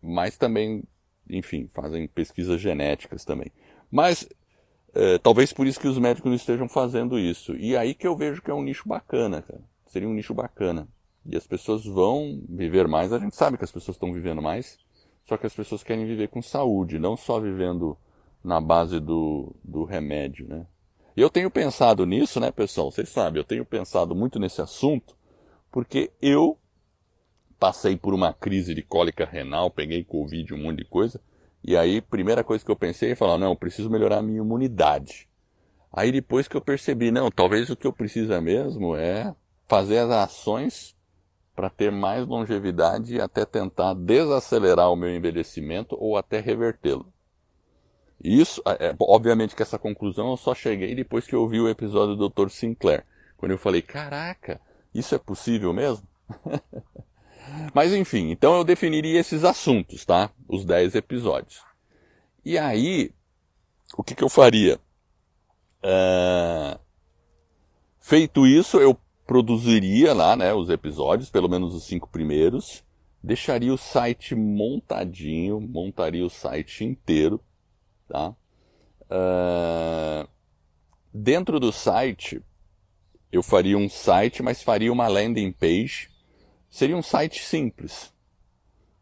Mas 0.02 0.36
também, 0.36 0.84
enfim, 1.28 1.68
fazem 1.72 2.06
pesquisas 2.08 2.60
genéticas 2.60 3.24
também. 3.24 3.50
Mas 3.90 4.28
uh, 4.94 5.18
talvez 5.22 5.52
por 5.52 5.66
isso 5.66 5.80
que 5.80 5.88
os 5.88 5.98
médicos 5.98 6.28
não 6.28 6.36
estejam 6.36 6.68
fazendo 6.68 7.18
isso. 7.18 7.54
E 7.56 7.76
aí 7.76 7.94
que 7.94 8.06
eu 8.06 8.16
vejo 8.16 8.42
que 8.42 8.50
é 8.50 8.54
um 8.54 8.62
nicho 8.62 8.88
bacana, 8.88 9.42
cara. 9.42 9.62
Seria 9.88 10.08
um 10.08 10.14
nicho 10.14 10.34
bacana. 10.34 10.88
E 11.24 11.36
as 11.36 11.46
pessoas 11.46 11.84
vão 11.84 12.40
viver 12.48 12.86
mais. 12.86 13.12
A 13.12 13.18
gente 13.18 13.34
sabe 13.34 13.58
que 13.58 13.64
as 13.64 13.72
pessoas 13.72 13.96
estão 13.96 14.12
vivendo 14.12 14.40
mais, 14.40 14.78
só 15.24 15.36
que 15.36 15.46
as 15.46 15.54
pessoas 15.54 15.82
querem 15.82 16.06
viver 16.06 16.28
com 16.28 16.40
saúde, 16.40 16.98
não 16.98 17.16
só 17.16 17.40
vivendo 17.40 17.96
na 18.44 18.60
base 18.60 19.00
do, 19.00 19.54
do 19.64 19.84
remédio, 19.84 20.46
né? 20.48 20.66
E 21.16 21.20
eu 21.20 21.30
tenho 21.30 21.50
pensado 21.50 22.06
nisso, 22.06 22.38
né, 22.38 22.52
pessoal? 22.52 22.92
Vocês 22.92 23.08
sabem, 23.08 23.40
eu 23.40 23.44
tenho 23.44 23.64
pensado 23.64 24.14
muito 24.14 24.38
nesse 24.38 24.60
assunto, 24.60 25.16
porque 25.72 26.12
eu 26.20 26.58
passei 27.58 27.96
por 27.96 28.14
uma 28.14 28.32
crise 28.32 28.74
de 28.74 28.82
cólica 28.82 29.24
renal, 29.24 29.70
peguei 29.70 30.04
Covid, 30.04 30.54
um 30.54 30.58
monte 30.58 30.78
de 30.78 30.84
coisa. 30.84 31.20
E 31.64 31.76
aí, 31.76 32.00
primeira 32.00 32.44
coisa 32.44 32.64
que 32.64 32.70
eu 32.70 32.76
pensei 32.76 33.12
é 33.12 33.14
falar, 33.14 33.38
não, 33.38 33.50
eu 33.50 33.56
preciso 33.56 33.90
melhorar 33.90 34.18
a 34.18 34.22
minha 34.22 34.38
imunidade. 34.38 35.28
Aí 35.92 36.12
depois 36.12 36.46
que 36.46 36.56
eu 36.56 36.60
percebi, 36.60 37.10
não, 37.10 37.30
talvez 37.30 37.70
o 37.70 37.76
que 37.76 37.86
eu 37.86 37.92
preciso 37.92 38.38
mesmo 38.40 38.94
é 38.94 39.34
fazer 39.66 39.98
as 39.98 40.10
ações 40.10 40.94
para 41.54 41.70
ter 41.70 41.90
mais 41.90 42.26
longevidade 42.26 43.14
e 43.14 43.20
até 43.20 43.46
tentar 43.46 43.94
desacelerar 43.94 44.92
o 44.92 44.96
meu 44.96 45.14
envelhecimento 45.14 45.96
ou 45.98 46.16
até 46.18 46.38
revertê-lo. 46.38 47.10
Isso, 48.22 48.62
é, 48.66 48.94
obviamente 49.00 49.56
que 49.56 49.62
essa 49.62 49.78
conclusão 49.78 50.30
eu 50.30 50.36
só 50.36 50.54
cheguei 50.54 50.94
depois 50.94 51.26
que 51.26 51.34
eu 51.34 51.48
vi 51.48 51.60
o 51.60 51.68
episódio 51.68 52.14
do 52.14 52.28
Dr. 52.28 52.50
Sinclair. 52.50 53.04
Quando 53.36 53.52
eu 53.52 53.58
falei, 53.58 53.80
caraca, 53.80 54.60
isso 54.94 55.14
é 55.14 55.18
possível 55.18 55.72
mesmo? 55.72 56.06
Mas 57.74 57.92
enfim, 57.92 58.30
então 58.30 58.56
eu 58.56 58.64
definiria 58.64 59.20
esses 59.20 59.44
assuntos, 59.44 60.04
tá? 60.04 60.30
Os 60.48 60.64
10 60.64 60.94
episódios. 60.94 61.62
E 62.44 62.56
aí, 62.56 63.12
o 63.96 64.02
que, 64.02 64.14
que 64.14 64.24
eu 64.24 64.28
faria? 64.28 64.78
Uh, 65.82 66.78
feito 68.00 68.46
isso, 68.46 68.78
eu 68.78 68.98
produziria 69.26 70.14
lá 70.14 70.36
né, 70.36 70.54
os 70.54 70.70
episódios, 70.70 71.30
pelo 71.30 71.48
menos 71.48 71.74
os 71.74 71.84
cinco 71.84 72.08
primeiros, 72.08 72.84
deixaria 73.22 73.74
o 73.74 73.78
site 73.78 74.34
montadinho, 74.34 75.60
montaria 75.60 76.24
o 76.24 76.30
site 76.30 76.84
inteiro, 76.84 77.40
tá? 78.08 78.34
Uh, 79.10 80.28
dentro 81.12 81.58
do 81.58 81.72
site, 81.72 82.40
eu 83.32 83.42
faria 83.42 83.76
um 83.76 83.88
site, 83.88 84.42
mas 84.42 84.62
faria 84.62 84.92
uma 84.92 85.08
landing 85.08 85.50
page. 85.52 86.08
Seria 86.68 86.96
um 86.96 87.02
site 87.02 87.42
simples, 87.42 88.12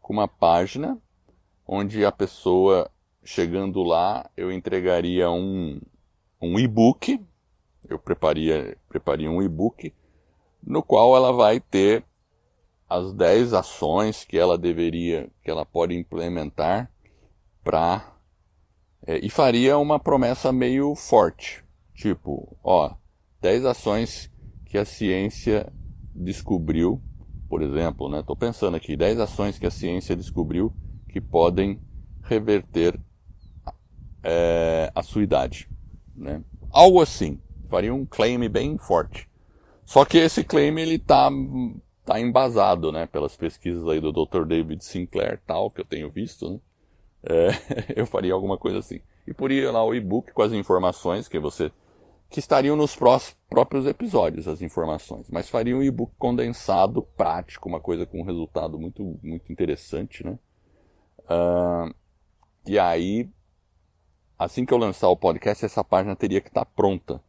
com 0.01 0.13
uma 0.13 0.27
página 0.27 0.97
onde 1.67 2.05
a 2.05 2.11
pessoa 2.11 2.89
chegando 3.23 3.81
lá, 3.81 4.29
eu 4.37 4.51
entregaria 4.51 5.29
um, 5.31 5.81
um 6.39 6.59
e-book. 6.59 7.19
Eu 7.89 7.99
prepararia, 7.99 8.77
prepararia 8.87 9.29
um 9.29 9.41
e-book 9.41 9.93
no 10.63 10.81
qual 10.81 11.15
ela 11.15 11.31
vai 11.31 11.59
ter 11.59 12.03
as 12.87 13.13
10 13.13 13.53
ações 13.53 14.23
que 14.23 14.37
ela 14.37 14.57
deveria, 14.57 15.29
que 15.43 15.49
ela 15.49 15.65
pode 15.65 15.95
implementar 15.95 16.91
para 17.63 18.15
é, 19.05 19.19
e 19.23 19.29
faria 19.29 19.77
uma 19.77 19.99
promessa 19.99 20.51
meio 20.51 20.95
forte, 20.95 21.63
tipo, 21.93 22.57
ó, 22.63 22.95
10 23.41 23.65
ações 23.65 24.31
que 24.65 24.77
a 24.77 24.85
ciência 24.85 25.71
descobriu, 26.13 27.01
por 27.49 27.61
exemplo, 27.61 28.09
né? 28.09 28.23
Tô 28.25 28.35
pensando 28.35 28.75
aqui, 28.75 28.95
10 28.95 29.19
ações 29.19 29.57
que 29.59 29.65
a 29.65 29.71
ciência 29.71 30.15
descobriu 30.15 30.73
que 31.09 31.21
podem 31.21 31.79
reverter 32.23 32.99
é, 34.23 34.91
a 34.93 35.03
sua 35.03 35.23
idade, 35.23 35.69
né? 36.15 36.41
Algo 36.71 37.01
assim, 37.01 37.39
faria 37.67 37.93
um 37.93 38.05
claim 38.05 38.49
bem 38.49 38.77
forte. 38.77 39.29
Só 39.85 40.03
que 40.03 40.17
esse 40.17 40.43
claim 40.43 40.77
ele 40.79 40.97
tá, 40.97 41.29
tá 42.03 42.19
embasado, 42.19 42.91
né, 42.91 43.05
pelas 43.05 43.35
pesquisas 43.35 43.87
aí 43.87 43.99
do 43.99 44.11
Dr. 44.11 44.43
David 44.45 44.83
Sinclair 44.83 45.39
tal, 45.45 45.69
que 45.69 45.79
eu 45.79 45.85
tenho 45.85 46.09
visto, 46.09 46.49
né? 46.49 46.59
É, 47.23 47.93
eu 48.01 48.05
faria 48.05 48.33
alguma 48.33 48.57
coisa 48.57 48.79
assim. 48.79 48.99
E 49.27 49.33
poria 49.33 49.71
lá 49.71 49.83
o 49.83 49.93
e-book 49.93 50.31
com 50.33 50.41
as 50.41 50.51
informações 50.51 51.27
que 51.27 51.39
você 51.39 51.71
que 52.29 52.39
estariam 52.39 52.75
nos 52.75 52.97
próprios 53.49 53.85
episódios 53.85 54.47
as 54.47 54.61
informações, 54.61 55.29
mas 55.29 55.49
faria 55.49 55.75
um 55.75 55.83
e-book 55.83 56.13
condensado, 56.17 57.01
prático, 57.01 57.69
uma 57.69 57.79
coisa 57.79 58.05
com 58.05 58.19
um 58.19 58.25
resultado 58.25 58.79
muito 58.79 59.17
muito 59.23 59.51
interessante, 59.51 60.25
né? 60.25 60.37
Uh, 61.21 61.93
e 62.67 62.77
aí, 62.77 63.29
assim 64.37 64.65
que 64.65 64.73
eu 64.73 64.77
lançar 64.77 65.07
o 65.09 65.17
podcast, 65.17 65.63
essa 65.65 65.83
página 65.83 66.15
teria 66.15 66.41
que 66.41 66.49
estar 66.49 66.65
tá 66.65 66.71
pronta, 66.75 67.21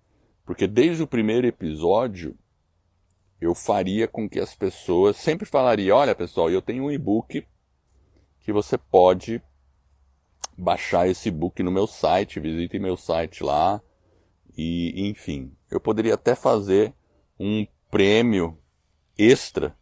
porque 0.44 0.66
desde 0.66 1.02
o 1.02 1.06
primeiro 1.06 1.46
episódio 1.46 2.36
eu 3.40 3.54
faria 3.54 4.08
com 4.08 4.28
que 4.28 4.40
as 4.40 4.54
pessoas 4.54 5.16
sempre 5.16 5.46
falaria, 5.46 5.94
olha 5.94 6.14
pessoal, 6.14 6.50
eu 6.50 6.62
tenho 6.62 6.84
um 6.84 6.90
e-book 6.90 7.46
que 8.40 8.52
você 8.52 8.78
pode 8.78 9.42
baixar 10.56 11.06
esse 11.06 11.28
e-book 11.28 11.62
no 11.62 11.70
meu 11.70 11.86
site, 11.86 12.40
visite 12.40 12.78
meu 12.78 12.96
site 12.96 13.44
lá 13.44 13.82
e 14.56 15.08
enfim, 15.08 15.52
eu 15.70 15.80
poderia 15.80 16.14
até 16.14 16.34
fazer 16.34 16.94
um 17.38 17.66
prêmio 17.90 18.58
extra 19.18 19.76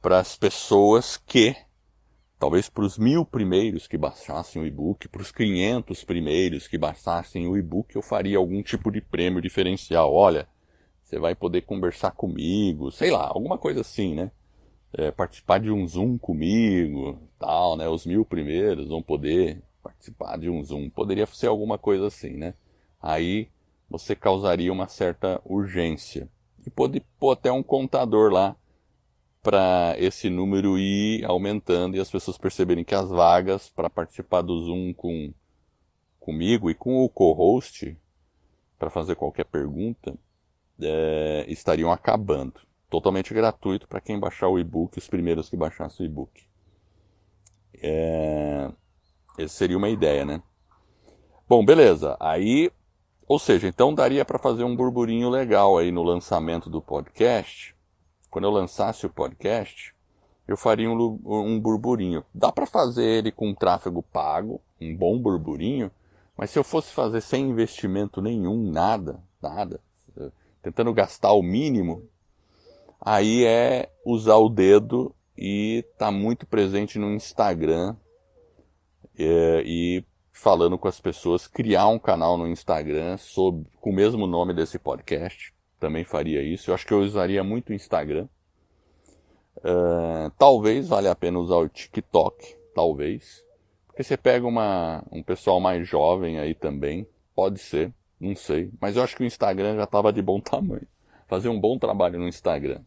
para 0.00 0.18
as 0.18 0.36
pessoas 0.36 1.16
que 1.16 1.56
talvez 2.38 2.68
para 2.68 2.84
os 2.84 2.98
mil 2.98 3.24
primeiros 3.24 3.86
que 3.86 3.96
baixassem 3.96 4.60
o 4.60 4.66
e-book, 4.66 5.08
para 5.08 5.22
os 5.22 5.32
500 5.32 6.04
primeiros 6.04 6.68
que 6.68 6.78
baixassem 6.78 7.46
o 7.46 7.56
e-book, 7.56 7.94
eu 7.94 8.02
faria 8.02 8.38
algum 8.38 8.62
tipo 8.62 8.90
de 8.90 9.00
prêmio 9.00 9.40
diferencial. 9.40 10.12
Olha, 10.12 10.46
você 11.02 11.18
vai 11.18 11.34
poder 11.34 11.62
conversar 11.62 12.10
comigo, 12.12 12.90
sei 12.90 13.10
lá, 13.10 13.26
alguma 13.26 13.58
coisa 13.58 13.80
assim, 13.80 14.14
né? 14.14 14.30
É, 14.92 15.10
participar 15.10 15.58
de 15.58 15.70
um 15.70 15.86
Zoom 15.86 16.18
comigo, 16.18 17.18
tal, 17.38 17.76
né? 17.76 17.88
Os 17.88 18.06
mil 18.06 18.24
primeiros 18.24 18.88
vão 18.88 19.02
poder 19.02 19.62
participar 19.82 20.38
de 20.38 20.50
um 20.50 20.62
Zoom. 20.62 20.90
Poderia 20.90 21.26
ser 21.26 21.46
alguma 21.48 21.78
coisa 21.78 22.06
assim, 22.06 22.36
né? 22.36 22.54
Aí 23.00 23.48
você 23.88 24.14
causaria 24.14 24.72
uma 24.72 24.88
certa 24.88 25.40
urgência. 25.44 26.28
E 26.66 26.70
pode 26.70 27.00
pôr 27.18 27.32
até 27.32 27.50
um 27.52 27.62
contador 27.62 28.32
lá 28.32 28.56
para 29.42 29.94
esse 29.98 30.28
número 30.28 30.76
ir 30.76 31.24
aumentando 31.24 31.96
e 31.96 32.00
as 32.00 32.10
pessoas 32.10 32.36
perceberem 32.36 32.84
que 32.84 32.94
as 32.94 33.08
vagas 33.08 33.68
para 33.68 33.88
participar 33.88 34.42
do 34.42 34.58
Zoom 34.64 34.92
com 34.92 35.32
comigo 36.18 36.68
e 36.68 36.74
com 36.74 37.04
o 37.04 37.08
co-host 37.08 37.96
para 38.76 38.90
fazer 38.90 39.14
qualquer 39.14 39.44
pergunta 39.44 40.18
é, 40.80 41.44
estariam 41.48 41.92
acabando. 41.92 42.60
Totalmente 42.90 43.32
gratuito 43.32 43.86
para 43.86 44.00
quem 44.00 44.18
baixar 44.18 44.48
o 44.48 44.58
e-book, 44.58 44.98
os 44.98 45.08
primeiros 45.08 45.48
que 45.48 45.56
baixassem 45.56 46.04
o 46.04 46.08
e-book. 46.08 46.44
É, 47.74 48.70
essa 49.38 49.54
seria 49.54 49.76
uma 49.76 49.88
ideia, 49.88 50.24
né? 50.24 50.42
Bom, 51.48 51.64
beleza. 51.64 52.16
Aí, 52.18 52.70
ou 53.26 53.38
seja, 53.38 53.66
então 53.66 53.94
daria 53.94 54.24
para 54.24 54.38
fazer 54.38 54.64
um 54.64 54.76
burburinho 54.76 55.28
legal 55.28 55.76
aí 55.76 55.90
no 55.90 56.02
lançamento 56.02 56.70
do 56.70 56.80
podcast. 56.80 57.74
Quando 58.30 58.44
eu 58.44 58.50
lançasse 58.50 59.06
o 59.06 59.10
podcast, 59.10 59.94
eu 60.46 60.56
faria 60.56 60.90
um, 60.90 61.20
um 61.24 61.60
burburinho. 61.60 62.24
Dá 62.34 62.52
para 62.52 62.66
fazer 62.66 63.04
ele 63.04 63.32
com 63.32 63.54
tráfego 63.54 64.02
pago, 64.02 64.60
um 64.80 64.96
bom 64.96 65.18
burburinho, 65.18 65.90
mas 66.36 66.50
se 66.50 66.58
eu 66.58 66.64
fosse 66.64 66.92
fazer 66.92 67.20
sem 67.20 67.48
investimento 67.48 68.20
nenhum, 68.20 68.70
nada, 68.70 69.20
nada, 69.42 69.80
tentando 70.62 70.92
gastar 70.92 71.32
o 71.32 71.42
mínimo, 71.42 72.02
aí 73.00 73.44
é 73.44 73.90
usar 74.04 74.36
o 74.36 74.48
dedo 74.48 75.14
e 75.36 75.84
tá 75.98 76.10
muito 76.10 76.46
presente 76.46 76.98
no 76.98 77.12
Instagram 77.12 77.96
é, 79.18 79.62
e 79.64 80.04
falando 80.36 80.76
com 80.76 80.86
as 80.86 81.00
pessoas, 81.00 81.46
criar 81.46 81.88
um 81.88 81.98
canal 81.98 82.36
no 82.36 82.46
Instagram 82.46 83.16
sob, 83.16 83.66
com 83.80 83.90
o 83.90 83.92
mesmo 83.92 84.26
nome 84.26 84.52
desse 84.52 84.78
podcast, 84.78 85.52
também 85.80 86.04
faria 86.04 86.42
isso. 86.42 86.70
Eu 86.70 86.74
acho 86.74 86.86
que 86.86 86.92
eu 86.92 87.00
usaria 87.00 87.42
muito 87.42 87.70
o 87.70 87.74
Instagram. 87.74 88.28
Uh, 89.56 90.30
talvez 90.38 90.88
valha 90.88 91.10
a 91.10 91.16
pena 91.16 91.38
usar 91.38 91.56
o 91.56 91.68
TikTok, 91.68 92.54
talvez. 92.74 93.42
Porque 93.86 94.02
você 94.02 94.16
pega 94.16 94.46
uma, 94.46 95.02
um 95.10 95.22
pessoal 95.22 95.58
mais 95.58 95.88
jovem 95.88 96.38
aí 96.38 96.54
também, 96.54 97.08
pode 97.34 97.58
ser. 97.58 97.92
Não 98.20 98.36
sei. 98.36 98.70
Mas 98.78 98.96
eu 98.96 99.02
acho 99.02 99.16
que 99.16 99.22
o 99.22 99.26
Instagram 99.26 99.76
já 99.76 99.84
estava 99.84 100.12
de 100.12 100.20
bom 100.20 100.38
tamanho. 100.40 100.86
Fazer 101.26 101.48
um 101.48 101.58
bom 101.58 101.78
trabalho 101.78 102.18
no 102.18 102.28
Instagram. 102.28 102.82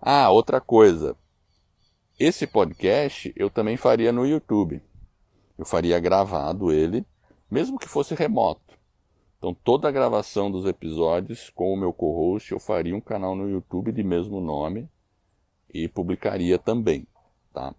Ah, 0.00 0.30
outra 0.30 0.60
coisa. 0.60 1.16
Esse 2.18 2.46
podcast 2.46 3.32
eu 3.36 3.50
também 3.50 3.76
faria 3.76 4.12
no 4.12 4.24
YouTube. 4.24 4.80
Eu 5.58 5.64
faria 5.64 5.98
gravado 5.98 6.72
ele, 6.72 7.04
mesmo 7.50 7.78
que 7.78 7.88
fosse 7.88 8.14
remoto. 8.14 8.76
Então 9.38 9.54
toda 9.54 9.88
a 9.88 9.92
gravação 9.92 10.50
dos 10.50 10.66
episódios 10.66 11.50
com 11.50 11.72
o 11.72 11.76
meu 11.76 11.92
co-host 11.92 12.52
eu 12.52 12.58
faria 12.58 12.96
um 12.96 13.00
canal 13.00 13.36
no 13.36 13.48
YouTube 13.48 13.92
de 13.92 14.02
mesmo 14.02 14.40
nome 14.40 14.88
e 15.72 15.88
publicaria 15.88 16.58
também, 16.58 17.06
tá? 17.52 17.74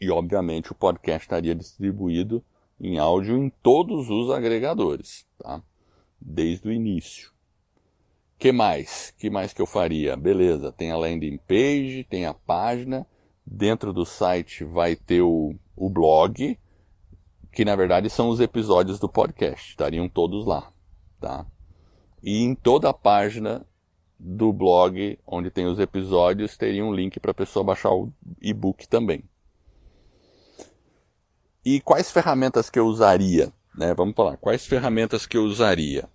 E 0.00 0.10
obviamente 0.10 0.72
o 0.72 0.74
podcast 0.74 1.24
estaria 1.24 1.54
distribuído 1.54 2.42
em 2.80 2.98
áudio 2.98 3.36
em 3.36 3.50
todos 3.62 4.10
os 4.10 4.30
agregadores, 4.30 5.26
tá? 5.38 5.62
Desde 6.20 6.68
o 6.68 6.72
início. 6.72 7.32
Que 8.38 8.50
mais? 8.50 9.14
Que 9.18 9.30
mais 9.30 9.52
que 9.52 9.62
eu 9.62 9.66
faria? 9.66 10.16
Beleza, 10.16 10.72
tem 10.72 10.90
a 10.90 10.96
landing 10.96 11.38
page, 11.46 12.06
tem 12.08 12.26
a 12.26 12.34
página, 12.34 13.06
dentro 13.46 13.92
do 13.92 14.04
site 14.04 14.64
vai 14.64 14.96
ter 14.96 15.22
o, 15.22 15.54
o 15.76 15.88
blog, 15.88 16.58
que 17.54 17.64
na 17.64 17.76
verdade 17.76 18.10
são 18.10 18.28
os 18.28 18.40
episódios 18.40 18.98
do 18.98 19.08
podcast, 19.08 19.70
estariam 19.70 20.08
todos 20.08 20.44
lá, 20.44 20.72
tá? 21.20 21.46
E 22.22 22.42
em 22.42 22.54
toda 22.54 22.90
a 22.90 22.94
página 22.94 23.64
do 24.18 24.52
blog 24.52 25.18
onde 25.26 25.50
tem 25.50 25.66
os 25.66 25.78
episódios 25.78 26.56
teria 26.56 26.84
um 26.84 26.94
link 26.94 27.20
para 27.20 27.30
a 27.30 27.34
pessoa 27.34 27.64
baixar 27.64 27.90
o 27.92 28.12
e-book 28.40 28.88
também. 28.88 29.24
E 31.64 31.80
quais 31.80 32.10
ferramentas 32.10 32.68
que 32.68 32.78
eu 32.78 32.86
usaria? 32.86 33.52
Né? 33.74 33.94
Vamos 33.94 34.14
falar, 34.14 34.36
quais 34.36 34.66
ferramentas 34.66 35.26
que 35.26 35.36
eu 35.36 35.44
usaria? 35.44 36.08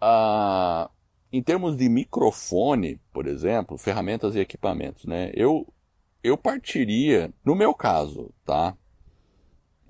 Ah, 0.00 0.90
em 1.32 1.42
termos 1.42 1.76
de 1.76 1.88
microfone, 1.88 3.00
por 3.12 3.26
exemplo, 3.26 3.78
ferramentas 3.78 4.34
e 4.34 4.40
equipamentos, 4.40 5.04
né? 5.04 5.32
Eu, 5.34 5.66
eu 6.22 6.36
partiria, 6.36 7.32
no 7.44 7.54
meu 7.54 7.74
caso, 7.74 8.30
tá? 8.44 8.76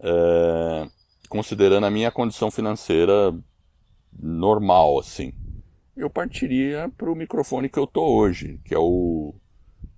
É, 0.00 0.88
considerando 1.28 1.85
a 1.85 1.90
minha 1.90 2.11
condição 2.11 2.50
financeira 2.50 3.35
normal, 4.12 4.98
assim, 4.98 5.33
eu 5.96 6.11
partiria 6.11 6.90
para 6.96 7.11
o 7.11 7.14
microfone 7.14 7.68
que 7.68 7.78
eu 7.78 7.87
tô 7.87 8.04
hoje, 8.04 8.61
que 8.64 8.74
é 8.74 8.78
o 8.78 9.35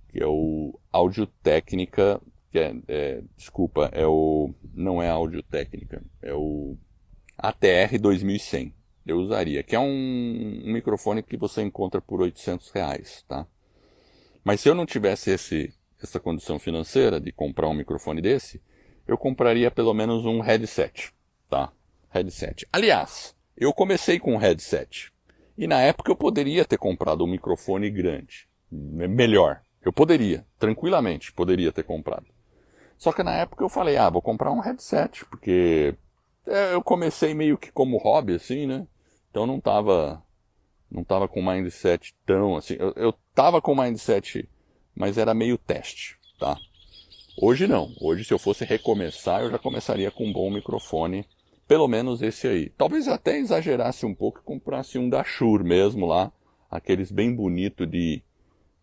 que 0.09 0.21
é 0.21 0.27
o 0.27 0.79
Audio 0.91 1.25
Técnica, 1.25 2.21
que 2.51 2.59
é, 2.59 2.75
é, 2.87 3.23
desculpa, 3.35 3.89
é 3.91 4.05
o 4.05 4.53
não 4.73 5.01
é 5.01 5.09
Audio 5.09 5.41
Técnica, 5.41 6.03
é 6.21 6.33
o 6.33 6.77
ATR 7.37 7.99
2100. 7.99 8.73
Eu 9.05 9.17
usaria, 9.17 9.63
que 9.63 9.75
é 9.75 9.79
um, 9.79 10.63
um 10.65 10.73
microfone 10.73 11.23
que 11.23 11.37
você 11.37 11.61
encontra 11.61 12.01
por 12.01 12.21
800 12.21 12.69
reais, 12.71 13.23
tá? 13.27 13.47
Mas 14.43 14.61
se 14.61 14.69
eu 14.69 14.75
não 14.75 14.85
tivesse 14.85 15.31
esse, 15.31 15.73
essa 16.01 16.19
condição 16.19 16.59
financeira 16.59 17.19
de 17.19 17.31
comprar 17.31 17.69
um 17.69 17.73
microfone 17.73 18.21
desse, 18.21 18.61
eu 19.07 19.17
compraria 19.17 19.71
pelo 19.71 19.93
menos 19.93 20.25
um 20.25 20.41
headset, 20.41 21.13
tá? 21.49 21.71
Headset. 22.09 22.67
Aliás, 22.71 23.35
eu 23.55 23.73
comecei 23.73 24.19
com 24.19 24.33
um 24.33 24.37
headset. 24.37 25.11
E 25.57 25.65
na 25.65 25.81
época 25.81 26.11
eu 26.11 26.15
poderia 26.15 26.65
ter 26.65 26.77
comprado 26.77 27.23
um 27.23 27.27
microfone 27.27 27.89
grande. 27.89 28.47
Melhor. 28.71 29.61
Eu 29.81 29.93
poderia, 29.93 30.45
tranquilamente, 30.59 31.31
poderia 31.31 31.71
ter 31.71 31.83
comprado. 31.83 32.25
Só 32.97 33.11
que 33.11 33.23
na 33.23 33.33
época 33.33 33.63
eu 33.63 33.69
falei, 33.69 33.95
ah, 33.97 34.09
vou 34.09 34.21
comprar 34.21 34.51
um 34.51 34.59
headset, 34.59 35.23
porque 35.25 35.95
é, 36.45 36.73
eu 36.73 36.81
comecei 36.81 37.33
meio 37.33 37.57
que 37.57 37.71
como 37.71 37.97
hobby, 37.97 38.35
assim, 38.35 38.65
né? 38.65 38.87
Então 39.29 39.45
não 39.45 39.59
tava, 39.59 40.23
não 40.89 41.03
tava 41.03 41.27
com 41.27 41.43
mindset 41.43 42.15
tão 42.25 42.55
assim. 42.55 42.75
Eu, 42.79 42.93
eu 42.95 43.13
tava 43.35 43.61
com 43.61 43.75
mindset, 43.75 44.49
mas 44.95 45.17
era 45.17 45.33
meio 45.33 45.57
teste, 45.57 46.17
tá? 46.39 46.57
Hoje 47.39 47.67
não. 47.67 47.93
Hoje, 48.01 48.25
se 48.25 48.33
eu 48.33 48.39
fosse 48.39 48.65
recomeçar, 48.65 49.41
eu 49.41 49.51
já 49.51 49.59
começaria 49.59 50.09
com 50.09 50.25
um 50.25 50.33
bom 50.33 50.49
microfone. 50.49 51.23
Pelo 51.67 51.87
menos 51.87 52.23
esse 52.23 52.47
aí. 52.47 52.69
Talvez 52.69 53.07
até 53.07 53.37
exagerasse 53.37 54.07
um 54.07 54.15
pouco 54.15 54.39
e 54.39 54.43
comprasse 54.43 54.97
um 54.97 55.07
da 55.07 55.23
Shure 55.23 55.63
mesmo 55.63 56.07
lá. 56.07 56.31
Aqueles 56.71 57.11
bem 57.11 57.35
bonito 57.35 57.85
de, 57.85 58.23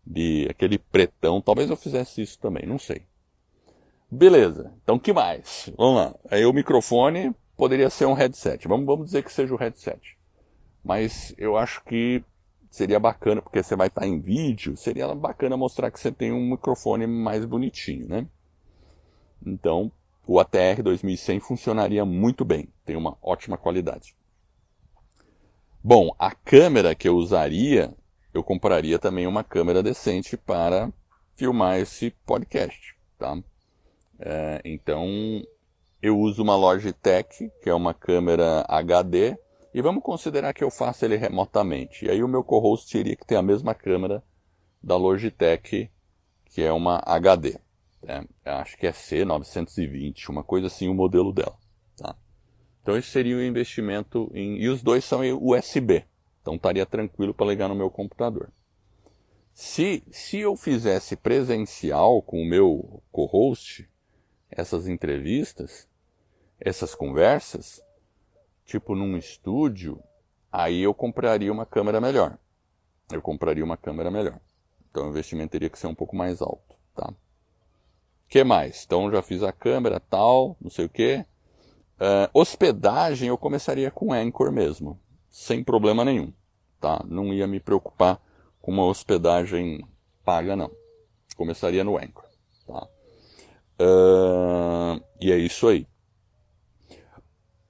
de 0.07 0.47
aquele 0.49 0.77
pretão. 0.77 1.41
Talvez 1.41 1.69
eu 1.69 1.75
fizesse 1.75 2.21
isso 2.21 2.39
também, 2.39 2.65
não 2.65 2.79
sei. 2.79 3.01
Beleza. 4.09 4.71
Então, 4.83 4.97
que 4.97 5.11
mais? 5.11 5.69
Vamos 5.77 5.97
lá. 5.97 6.15
Aí 6.31 6.45
o 6.45 6.53
microfone 6.53 7.35
poderia 7.57 7.89
ser 7.89 8.05
um 8.05 8.13
headset. 8.13 8.69
Vamos, 8.69 8.85
vamos 8.85 9.07
dizer 9.07 9.23
que 9.23 9.33
seja 9.33 9.53
o 9.53 9.57
headset. 9.57 10.17
Mas 10.81 11.35
eu 11.37 11.57
acho 11.57 11.83
que 11.83 12.23
seria 12.71 13.01
bacana, 13.01 13.41
porque 13.41 13.61
você 13.61 13.75
vai 13.75 13.87
estar 13.87 14.07
em 14.07 14.19
vídeo, 14.19 14.77
seria 14.77 15.13
bacana 15.13 15.57
mostrar 15.57 15.91
que 15.91 15.99
você 15.99 16.11
tem 16.11 16.31
um 16.31 16.51
microfone 16.51 17.05
mais 17.05 17.43
bonitinho, 17.43 18.07
né? 18.07 18.27
Então, 19.45 19.91
o 20.27 20.39
ATR 20.39 20.81
2100 20.83 21.39
funcionaria 21.39 22.03
muito 22.03 22.43
bem, 22.43 22.67
tem 22.83 22.95
uma 22.95 23.17
ótima 23.21 23.57
qualidade. 23.57 24.15
Bom, 25.83 26.15
a 26.17 26.31
câmera 26.31 26.95
que 26.95 27.07
eu 27.07 27.15
usaria, 27.15 27.93
eu 28.33 28.43
compraria 28.43 28.97
também 28.97 29.27
uma 29.27 29.43
câmera 29.43 29.83
decente 29.83 30.35
para 30.35 30.91
filmar 31.35 31.77
esse 31.77 32.09
podcast, 32.25 32.95
tá? 33.19 33.37
É, 34.19 34.61
então, 34.65 35.05
eu 36.01 36.17
uso 36.17 36.41
uma 36.41 36.55
Logitech, 36.55 37.51
que 37.61 37.69
é 37.69 37.73
uma 37.73 37.93
câmera 37.93 38.65
HD, 38.67 39.37
e 39.73 39.81
vamos 39.81 40.01
considerar 40.01 40.53
que 40.53 40.63
eu 40.63 40.71
faço 40.71 41.03
ele 41.05 41.17
remotamente. 41.17 42.05
E 42.05 42.09
aí 42.09 42.23
o 42.23 42.27
meu 42.27 42.43
co-host 42.43 42.91
teria 42.91 43.15
que 43.15 43.25
ter 43.25 43.35
a 43.35 43.41
mesma 43.41 43.75
câmera 43.75 44.23
da 44.81 44.95
Logitech, 44.95 45.91
que 46.45 46.61
é 46.61 46.71
uma 46.71 47.01
HD. 47.05 47.59
É, 48.07 48.23
acho 48.51 48.77
que 48.77 48.87
é 48.87 48.91
C920, 48.91 50.29
uma 50.29 50.43
coisa 50.43 50.67
assim, 50.67 50.87
o 50.87 50.93
modelo 50.93 51.33
dela. 51.33 51.57
Tá? 51.97 52.15
Então 52.81 52.95
esse 52.95 53.09
seria 53.09 53.35
o 53.35 53.43
investimento 53.43 54.31
em. 54.33 54.57
E 54.57 54.69
os 54.69 54.83
dois 54.83 55.03
são 55.03 55.21
USB. 55.41 56.05
Então 56.41 56.55
estaria 56.55 56.85
tranquilo 56.85 57.33
para 57.33 57.47
ligar 57.47 57.67
no 57.67 57.75
meu 57.75 57.89
computador. 57.89 58.51
Se, 59.53 60.03
se 60.11 60.39
eu 60.39 60.55
fizesse 60.55 61.15
presencial 61.15 62.21
com 62.21 62.41
o 62.41 62.45
meu 62.45 63.01
co-host, 63.11 63.89
essas 64.51 64.87
entrevistas, 64.87 65.87
essas 66.59 66.93
conversas, 66.93 67.81
tipo 68.65 68.95
num 68.95 69.17
estúdio, 69.17 69.99
aí 70.51 70.81
eu 70.81 70.93
compraria 70.93 71.51
uma 71.51 71.65
câmera 71.65 71.99
melhor. 71.99 72.37
Eu 73.11 73.21
compraria 73.21 73.63
uma 73.63 73.77
câmera 73.77 74.11
melhor. 74.11 74.39
Então 74.89 75.07
o 75.07 75.09
investimento 75.09 75.51
teria 75.51 75.69
que 75.69 75.79
ser 75.79 75.87
um 75.87 75.95
pouco 75.95 76.15
mais 76.15 76.41
alto, 76.41 76.75
tá? 76.93 77.13
Que 78.29 78.43
mais? 78.43 78.83
Então 78.85 79.11
já 79.11 79.21
fiz 79.21 79.43
a 79.43 79.51
câmera, 79.51 79.99
tal, 79.99 80.57
não 80.59 80.69
sei 80.69 80.85
o 80.85 80.89
que. 80.89 81.25
Uh, 81.95 82.27
hospedagem 82.33 83.29
eu 83.29 83.37
começaria 83.37 83.89
com 83.89 84.11
Anchor 84.11 84.51
mesmo, 84.51 84.99
sem 85.29 85.63
problema 85.63 86.03
nenhum, 86.03 86.33
tá? 86.79 87.01
Não 87.07 87.33
ia 87.33 87.47
me 87.47 87.59
preocupar 87.59 88.21
com 88.61 88.71
uma 88.71 88.85
hospedagem 88.85 89.87
paga, 90.23 90.55
não. 90.55 90.71
Começaria 91.37 91.83
no 91.83 91.97
Anchor, 91.97 92.25
tá? 92.67 92.87
Uh, 93.79 95.01
e 95.21 95.31
é 95.31 95.37
isso 95.37 95.67
aí. 95.67 95.87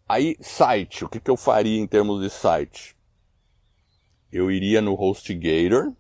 Aí, 0.08 0.38
site, 0.40 1.04
o 1.04 1.10
que, 1.10 1.20
que 1.20 1.32
eu 1.32 1.38
faria 1.38 1.80
em 1.80 1.88
termos 1.88 2.22
de 2.22 2.30
site? 2.30 2.96
Eu 4.32 4.52
iria 4.52 4.82
no 4.82 4.94
HostGator 4.94 5.94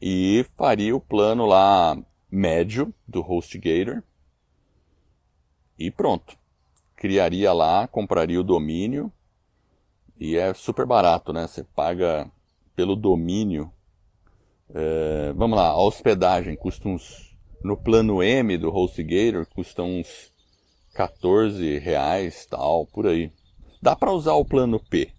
e 0.00 0.44
faria 0.56 0.94
o 0.94 1.00
plano 1.00 1.46
lá 1.46 1.96
médio 2.30 2.94
do 3.06 3.20
HostGator 3.20 4.02
e 5.78 5.90
pronto. 5.90 6.38
Criaria 6.94 7.52
lá, 7.52 7.88
compraria 7.88 8.38
o 8.38 8.44
domínio 8.44 9.10
e 10.18 10.36
é 10.36 10.52
super 10.52 10.84
barato, 10.84 11.32
né? 11.32 11.46
Você 11.46 11.64
paga 11.64 12.30
pelo 12.76 12.94
domínio. 12.94 13.72
É, 14.72 15.32
vamos 15.34 15.58
lá, 15.58 15.68
a 15.68 15.80
hospedagem 15.80 16.54
custa 16.56 16.88
uns. 16.88 17.30
No 17.62 17.76
plano 17.76 18.22
M 18.22 18.56
do 18.56 18.70
HostGator 18.70 19.46
custa 19.46 19.82
uns 19.82 20.32
14 20.94 21.78
reais, 21.78 22.46
tal, 22.46 22.86
por 22.86 23.06
aí. 23.06 23.32
Dá 23.82 23.94
para 23.94 24.12
usar 24.12 24.34
o 24.34 24.44
plano 24.44 24.80
P, 24.80 25.10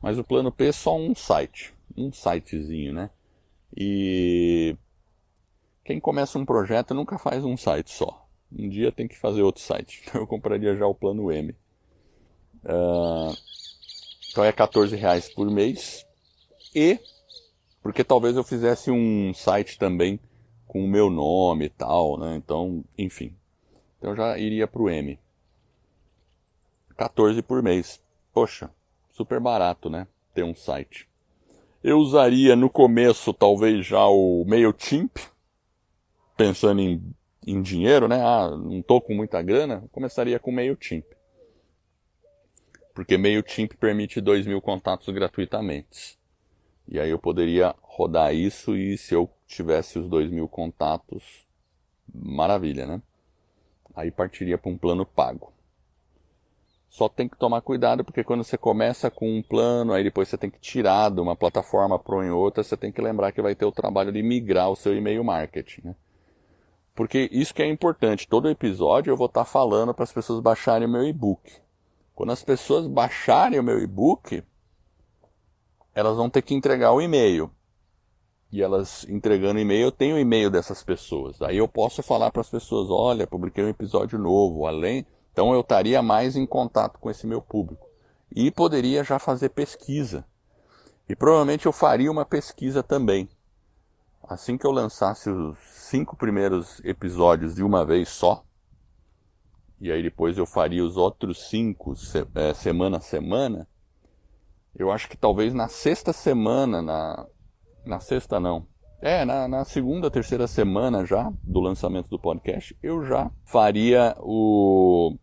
mas 0.00 0.18
o 0.18 0.24
plano 0.24 0.52
P 0.52 0.66
é 0.66 0.72
só 0.72 0.96
um 0.96 1.14
site, 1.14 1.74
um 1.96 2.12
sitezinho, 2.12 2.92
né? 2.92 3.10
E 3.76 4.76
quem 5.90 5.98
começa 5.98 6.38
um 6.38 6.44
projeto 6.44 6.94
nunca 6.94 7.18
faz 7.18 7.44
um 7.44 7.56
site 7.56 7.90
só. 7.90 8.24
Um 8.56 8.68
dia 8.68 8.92
tem 8.92 9.08
que 9.08 9.18
fazer 9.18 9.42
outro 9.42 9.60
site. 9.60 10.04
Então 10.06 10.20
eu 10.22 10.26
compraria 10.26 10.76
já 10.76 10.86
o 10.86 10.94
plano 10.94 11.32
M. 11.32 11.50
Uh, 12.64 13.36
então 14.30 14.44
é 14.44 14.52
14 14.52 14.94
reais 14.94 15.28
por 15.28 15.50
mês. 15.50 16.06
E, 16.72 16.96
porque 17.82 18.04
talvez 18.04 18.36
eu 18.36 18.44
fizesse 18.44 18.88
um 18.88 19.34
site 19.34 19.80
também 19.80 20.20
com 20.64 20.84
o 20.84 20.88
meu 20.88 21.10
nome 21.10 21.64
e 21.64 21.70
tal, 21.70 22.16
né? 22.16 22.36
Então, 22.36 22.84
enfim. 22.96 23.34
Então 23.98 24.14
já 24.14 24.38
iria 24.38 24.68
para 24.68 24.82
o 24.82 24.88
M. 24.88 25.18
14 26.96 27.42
por 27.42 27.64
mês. 27.64 28.00
Poxa, 28.32 28.70
super 29.08 29.40
barato, 29.40 29.90
né? 29.90 30.06
Ter 30.32 30.44
um 30.44 30.54
site. 30.54 31.08
Eu 31.82 31.98
usaria 31.98 32.54
no 32.54 32.70
começo 32.70 33.34
talvez 33.34 33.84
já 33.84 34.06
o 34.06 34.44
MailChimp, 34.46 35.18
pensando 36.40 36.80
em, 36.80 37.14
em 37.46 37.60
dinheiro, 37.60 38.08
né? 38.08 38.18
Ah, 38.24 38.48
não 38.48 38.80
tô 38.80 38.98
com 38.98 39.12
muita 39.14 39.42
grana, 39.42 39.84
começaria 39.92 40.38
com 40.38 40.50
MailChimp. 40.50 41.04
Porque 42.94 43.18
MailChimp 43.18 43.74
permite 43.76 44.22
2 44.22 44.46
mil 44.46 44.58
contatos 44.62 45.12
gratuitamente. 45.12 46.18
E 46.88 46.98
aí 46.98 47.10
eu 47.10 47.18
poderia 47.18 47.74
rodar 47.82 48.34
isso 48.34 48.74
e 48.74 48.96
se 48.96 49.14
eu 49.14 49.30
tivesse 49.46 49.98
os 49.98 50.08
2 50.08 50.30
mil 50.30 50.48
contatos, 50.48 51.46
maravilha, 52.10 52.86
né? 52.86 53.02
Aí 53.94 54.10
partiria 54.10 54.56
para 54.56 54.70
um 54.70 54.78
plano 54.78 55.04
pago. 55.04 55.52
Só 56.88 57.06
tem 57.06 57.28
que 57.28 57.36
tomar 57.36 57.60
cuidado 57.60 58.02
porque 58.02 58.24
quando 58.24 58.44
você 58.44 58.56
começa 58.56 59.10
com 59.10 59.30
um 59.30 59.42
plano, 59.42 59.92
aí 59.92 60.02
depois 60.02 60.26
você 60.26 60.38
tem 60.38 60.48
que 60.48 60.58
tirar 60.58 61.10
de 61.10 61.20
uma 61.20 61.36
plataforma 61.36 61.98
para 61.98 62.26
em 62.26 62.30
outra, 62.30 62.64
você 62.64 62.78
tem 62.78 62.90
que 62.90 63.02
lembrar 63.02 63.30
que 63.30 63.42
vai 63.42 63.54
ter 63.54 63.66
o 63.66 63.72
trabalho 63.72 64.10
de 64.10 64.22
migrar 64.22 64.70
o 64.70 64.76
seu 64.76 64.96
e-mail 64.96 65.22
marketing. 65.22 65.82
Né? 65.84 65.94
Porque 66.94 67.28
isso 67.32 67.54
que 67.54 67.62
é 67.62 67.66
importante. 67.66 68.28
Todo 68.28 68.48
episódio 68.48 69.10
eu 69.10 69.16
vou 69.16 69.26
estar 69.26 69.44
tá 69.44 69.50
falando 69.50 69.94
para 69.94 70.04
as 70.04 70.12
pessoas 70.12 70.40
baixarem 70.40 70.86
o 70.86 70.90
meu 70.90 71.06
e-book. 71.06 71.52
Quando 72.14 72.32
as 72.32 72.44
pessoas 72.44 72.86
baixarem 72.86 73.58
o 73.58 73.62
meu 73.62 73.78
e-book, 73.78 74.42
elas 75.94 76.16
vão 76.16 76.28
ter 76.28 76.42
que 76.42 76.54
entregar 76.54 76.92
o 76.92 77.00
e-mail. 77.00 77.50
e 78.52 78.62
elas 78.62 79.06
entregando 79.08 79.60
e-mail, 79.60 79.82
eu 79.82 79.92
tenho 79.92 80.16
o 80.16 80.18
e-mail 80.18 80.50
dessas 80.50 80.82
pessoas. 80.82 81.40
Aí 81.40 81.56
eu 81.56 81.68
posso 81.68 82.02
falar 82.02 82.32
para 82.32 82.40
as 82.40 82.50
pessoas, 82.50 82.90
olha, 82.90 83.26
publiquei 83.26 83.64
um 83.64 83.68
episódio 83.68 84.18
novo, 84.18 84.66
além, 84.66 85.06
então 85.32 85.54
eu 85.54 85.60
estaria 85.60 86.02
mais 86.02 86.36
em 86.36 86.44
contato 86.44 86.98
com 86.98 87.08
esse 87.10 87.26
meu 87.26 87.40
público. 87.40 87.86
E 88.34 88.50
poderia 88.50 89.04
já 89.04 89.18
fazer 89.18 89.50
pesquisa. 89.50 90.24
E 91.08 91.16
provavelmente 91.16 91.66
eu 91.66 91.72
faria 91.72 92.10
uma 92.10 92.24
pesquisa 92.24 92.82
também. 92.82 93.28
Assim 94.22 94.56
que 94.56 94.66
eu 94.66 94.70
lançasse 94.70 95.28
os 95.30 95.58
cinco 95.58 96.16
primeiros 96.16 96.80
episódios 96.84 97.54
de 97.54 97.62
uma 97.62 97.84
vez 97.84 98.08
só, 98.08 98.44
e 99.80 99.90
aí 99.90 100.02
depois 100.02 100.36
eu 100.36 100.46
faria 100.46 100.84
os 100.84 100.96
outros 100.96 101.48
cinco 101.48 101.94
é, 102.34 102.54
semana 102.54 102.98
a 102.98 103.00
semana, 103.00 103.66
eu 104.74 104.90
acho 104.90 105.08
que 105.08 105.16
talvez 105.16 105.52
na 105.52 105.68
sexta 105.68 106.12
semana, 106.12 106.80
na, 106.80 107.26
na 107.84 107.98
sexta 107.98 108.38
não, 108.38 108.66
é, 109.00 109.24
na, 109.24 109.48
na, 109.48 109.64
segunda, 109.64 110.10
terceira 110.10 110.46
semana 110.46 111.06
já 111.06 111.32
do 111.42 111.58
lançamento 111.58 112.08
do 112.08 112.18
podcast, 112.18 112.76
eu 112.82 113.04
já 113.04 113.30
faria 113.46 114.14
o, 114.20 115.16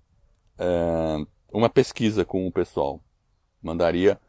é, 0.58 1.26
uma 1.54 1.70
pesquisa 1.70 2.26
com 2.26 2.48
o 2.48 2.52
pessoal. 2.52 3.00
Mandaria, 3.62 4.20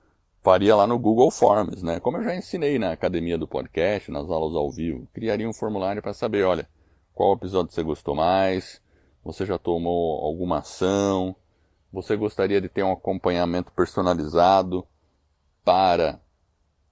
faria 0.42 0.74
lá 0.76 0.86
no 0.86 0.98
Google 0.98 1.30
Forms, 1.30 1.82
né? 1.82 2.00
Como 2.00 2.16
eu 2.16 2.24
já 2.24 2.34
ensinei 2.34 2.78
na 2.78 2.92
academia 2.92 3.36
do 3.36 3.48
podcast, 3.48 4.10
nas 4.10 4.28
aulas 4.30 4.56
ao 4.56 4.70
vivo. 4.70 5.08
Criaria 5.12 5.48
um 5.48 5.52
formulário 5.52 6.02
para 6.02 6.12
saber, 6.12 6.44
olha, 6.44 6.68
qual 7.14 7.34
episódio 7.34 7.72
você 7.72 7.82
gostou 7.82 8.14
mais, 8.14 8.80
você 9.24 9.44
já 9.44 9.58
tomou 9.58 10.24
alguma 10.24 10.58
ação, 10.58 11.34
você 11.92 12.16
gostaria 12.16 12.60
de 12.60 12.68
ter 12.68 12.82
um 12.82 12.92
acompanhamento 12.92 13.72
personalizado 13.72 14.86
para 15.64 16.20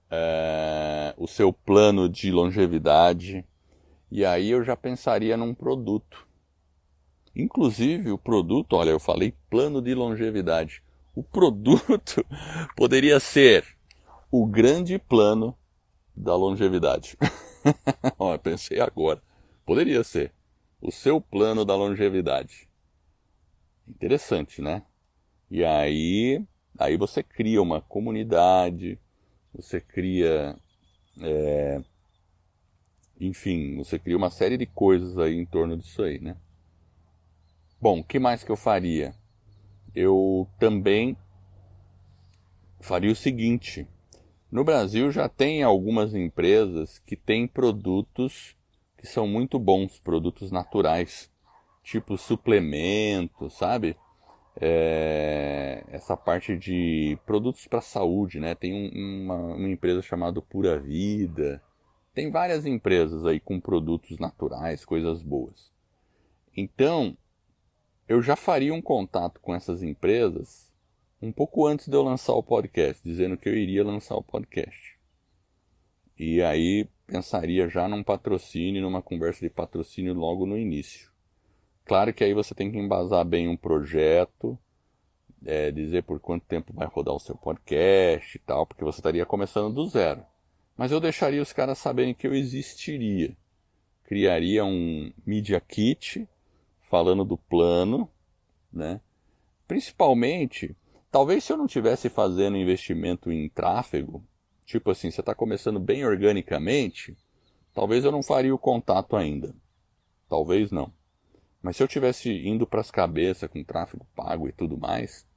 é, 0.09 1.13
o 1.17 1.27
seu 1.27 1.51
plano 1.51 2.09
de 2.09 2.31
longevidade. 2.31 3.45
E 4.11 4.25
aí 4.25 4.49
eu 4.49 4.63
já 4.63 4.75
pensaria 4.75 5.35
num 5.37 5.53
produto. 5.53 6.27
Inclusive 7.35 8.11
o 8.11 8.17
produto, 8.17 8.73
olha, 8.73 8.89
eu 8.89 8.99
falei 8.99 9.33
plano 9.49 9.81
de 9.81 9.93
longevidade. 9.93 10.83
O 11.17 11.23
produto 11.23 12.23
poderia 12.77 13.19
ser 13.19 13.65
o 14.29 14.45
grande 14.45 14.99
plano 14.99 15.57
da 16.15 16.35
longevidade. 16.35 17.17
olha, 18.19 18.37
pensei 18.37 18.79
agora. 18.79 19.19
Poderia 19.65 20.03
ser 20.03 20.31
o 20.79 20.91
seu 20.91 21.19
plano 21.19 21.65
da 21.65 21.75
longevidade. 21.75 22.69
Interessante, 23.87 24.61
né? 24.61 24.83
E 25.49 25.65
aí, 25.65 26.45
aí 26.77 26.95
você 26.97 27.23
cria 27.23 27.63
uma 27.63 27.81
comunidade, 27.81 28.99
você 29.51 29.81
cria, 29.81 30.55
é, 31.19 31.81
enfim, 33.19 33.75
você 33.77 33.97
cria 33.97 34.15
uma 34.15 34.29
série 34.29 34.55
de 34.55 34.67
coisas 34.67 35.17
aí 35.17 35.35
em 35.35 35.47
torno 35.47 35.75
disso 35.75 36.03
aí, 36.03 36.19
né? 36.19 36.37
Bom, 37.81 38.01
o 38.01 38.03
que 38.03 38.19
mais 38.19 38.43
que 38.43 38.51
eu 38.51 38.55
faria? 38.55 39.15
Eu 39.97 40.47
também 40.59 41.17
faria 42.79 43.11
o 43.11 43.15
seguinte: 43.15 43.87
no 44.51 44.63
Brasil 44.63 45.11
já 45.11 45.27
tem 45.27 45.63
algumas 45.63 46.13
empresas 46.13 46.99
que 46.99 47.15
têm 47.15 47.47
produtos 47.47 48.55
que 48.97 49.07
são 49.07 49.27
muito 49.27 49.57
bons, 49.57 49.99
produtos 49.99 50.51
naturais, 50.51 51.31
tipo 51.83 52.17
suplementos, 52.17 53.57
sabe? 53.57 53.95
é, 54.59 55.83
essa 55.89 56.17
parte 56.17 56.57
de 56.57 57.17
produtos 57.25 57.67
para 57.67 57.81
saúde, 57.81 58.39
né? 58.39 58.55
Tem 58.55 58.73
um, 58.73 59.23
uma, 59.23 59.35
uma, 59.55 59.69
empresa 59.69 60.01
chamada 60.01 60.41
Pura 60.41 60.79
Vida, 60.79 61.61
tem 62.13 62.31
várias 62.31 62.65
empresas 62.65 63.25
aí 63.25 63.39
com 63.39 63.59
produtos 63.59 64.17
naturais, 64.17 64.83
coisas 64.83 65.21
boas. 65.21 65.71
Então, 66.55 67.15
eu 68.07 68.21
já 68.21 68.35
faria 68.35 68.73
um 68.73 68.81
contato 68.81 69.39
com 69.41 69.53
essas 69.53 69.83
empresas 69.83 70.71
um 71.21 71.31
pouco 71.31 71.65
antes 71.65 71.87
de 71.87 71.95
eu 71.95 72.03
lançar 72.03 72.33
o 72.33 72.43
podcast, 72.43 73.03
dizendo 73.03 73.37
que 73.37 73.49
eu 73.49 73.55
iria 73.55 73.83
lançar 73.83 74.15
o 74.15 74.23
podcast. 74.23 74.97
E 76.17 76.41
aí 76.41 76.87
pensaria 77.05 77.67
já 77.67 77.87
num 77.87 78.03
patrocínio, 78.03 78.81
numa 78.81 79.01
conversa 79.01 79.41
de 79.41 79.49
patrocínio 79.49 80.13
logo 80.13 80.45
no 80.45 80.57
início. 80.57 81.11
Claro 81.85 82.13
que 82.13 82.23
aí 82.23 82.33
você 82.33 82.53
tem 82.53 82.71
que 82.71 82.77
embasar 82.77 83.25
bem 83.25 83.47
um 83.47 83.57
projeto, 83.57 84.57
é, 85.45 85.71
dizer 85.71 86.03
por 86.03 86.19
quanto 86.19 86.45
tempo 86.45 86.73
vai 86.73 86.87
rodar 86.87 87.15
o 87.15 87.19
seu 87.19 87.35
podcast 87.35 88.37
e 88.37 88.39
tal, 88.39 88.65
porque 88.65 88.83
você 88.83 88.99
estaria 88.99 89.25
começando 89.25 89.73
do 89.73 89.87
zero. 89.87 90.23
Mas 90.75 90.91
eu 90.91 90.99
deixaria 90.99 91.41
os 91.41 91.53
caras 91.53 91.77
saberem 91.77 92.13
que 92.13 92.27
eu 92.27 92.35
existiria. 92.35 93.35
Criaria 94.03 94.63
um 94.63 95.11
Media 95.25 95.59
Kit 95.59 96.27
falando 96.89 97.23
do 97.23 97.37
plano, 97.37 98.09
né? 98.71 99.01
Principalmente, 99.67 100.75
talvez 101.11 101.43
se 101.43 101.53
eu 101.53 101.57
não 101.57 101.67
tivesse 101.67 102.09
fazendo 102.09 102.57
investimento 102.57 103.31
em 103.31 103.49
tráfego, 103.49 104.23
tipo 104.65 104.91
assim, 104.91 105.11
você 105.11 105.19
está 105.19 105.35
começando 105.35 105.79
bem 105.79 106.05
organicamente, 106.05 107.15
talvez 107.73 108.05
eu 108.05 108.11
não 108.11 108.23
faria 108.23 108.53
o 108.53 108.59
contato 108.59 109.15
ainda. 109.15 109.53
Talvez 110.29 110.71
não. 110.71 110.91
Mas 111.61 111.75
se 111.75 111.83
eu 111.83 111.87
tivesse 111.87 112.31
indo 112.31 112.65
para 112.65 112.81
as 112.81 112.91
cabeças 112.91 113.49
com 113.49 113.63
tráfego 113.63 114.07
pago 114.15 114.47
e 114.47 114.51
tudo 114.51 114.77
mais, 114.77 115.27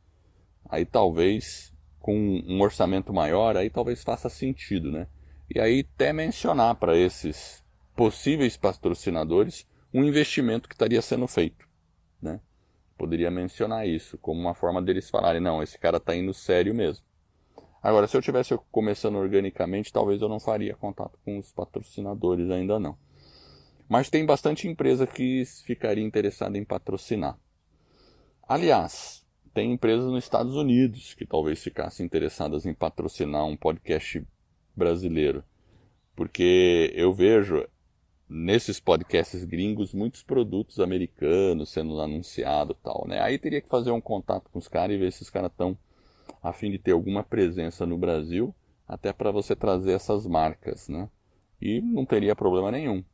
aí 0.68 0.84
talvez 0.84 1.72
com 1.98 2.14
um 2.16 2.60
orçamento 2.60 3.12
maior, 3.12 3.56
aí 3.56 3.68
talvez 3.68 4.02
faça 4.02 4.28
sentido, 4.28 4.90
né? 4.90 5.06
E 5.52 5.60
aí 5.60 5.86
até 5.94 6.12
mencionar 6.12 6.76
para 6.76 6.96
esses 6.96 7.64
possíveis 7.96 8.56
patrocinadores 8.56 9.66
um 9.92 10.04
investimento 10.04 10.68
que 10.68 10.74
estaria 10.74 11.00
sendo 11.02 11.26
feito, 11.26 11.66
né? 12.20 12.40
Poderia 12.96 13.30
mencionar 13.30 13.88
isso 13.88 14.18
como 14.18 14.40
uma 14.40 14.54
forma 14.54 14.80
deles 14.80 15.08
falarem, 15.08 15.40
não, 15.40 15.62
esse 15.62 15.78
cara 15.78 15.96
está 15.96 16.14
indo 16.14 16.34
sério 16.34 16.74
mesmo. 16.74 17.04
Agora, 17.82 18.06
se 18.06 18.16
eu 18.16 18.20
tivesse 18.20 18.58
começando 18.70 19.16
organicamente, 19.16 19.92
talvez 19.92 20.20
eu 20.20 20.28
não 20.28 20.38
faria 20.38 20.76
contato 20.76 21.18
com 21.24 21.38
os 21.38 21.50
patrocinadores 21.50 22.50
ainda 22.50 22.78
não. 22.78 22.96
Mas 23.88 24.10
tem 24.10 24.24
bastante 24.24 24.68
empresa 24.68 25.06
que 25.06 25.44
ficaria 25.64 26.04
interessada 26.04 26.58
em 26.58 26.64
patrocinar. 26.64 27.38
Aliás, 28.46 29.24
tem 29.54 29.72
empresas 29.72 30.10
nos 30.10 30.22
Estados 30.22 30.54
Unidos 30.54 31.14
que 31.14 31.26
talvez 31.26 31.62
ficassem 31.62 32.04
interessadas 32.04 32.66
em 32.66 32.74
patrocinar 32.74 33.44
um 33.46 33.56
podcast 33.56 34.24
brasileiro. 34.76 35.42
Porque 36.14 36.92
eu 36.94 37.12
vejo 37.12 37.66
nesses 38.30 38.78
podcasts 38.78 39.44
gringos 39.44 39.92
muitos 39.92 40.22
produtos 40.22 40.78
americanos 40.78 41.70
sendo 41.70 42.00
anunciados 42.00 42.76
tal, 42.82 43.06
né? 43.08 43.20
Aí 43.20 43.38
teria 43.38 43.60
que 43.60 43.68
fazer 43.68 43.90
um 43.90 44.00
contato 44.00 44.48
com 44.50 44.58
os 44.58 44.68
caras 44.68 44.94
e 44.94 44.98
ver 44.98 45.12
se 45.12 45.22
os 45.22 45.30
caras 45.30 45.50
estão 45.50 45.76
a 46.42 46.52
fim 46.52 46.70
de 46.70 46.78
ter 46.78 46.92
alguma 46.92 47.24
presença 47.24 47.84
no 47.84 47.98
Brasil, 47.98 48.54
até 48.86 49.12
para 49.12 49.30
você 49.30 49.56
trazer 49.56 49.92
essas 49.92 50.26
marcas, 50.26 50.88
né? 50.88 51.08
E 51.60 51.80
não 51.80 52.06
teria 52.06 52.36
problema 52.36 52.70
nenhum 52.70 53.04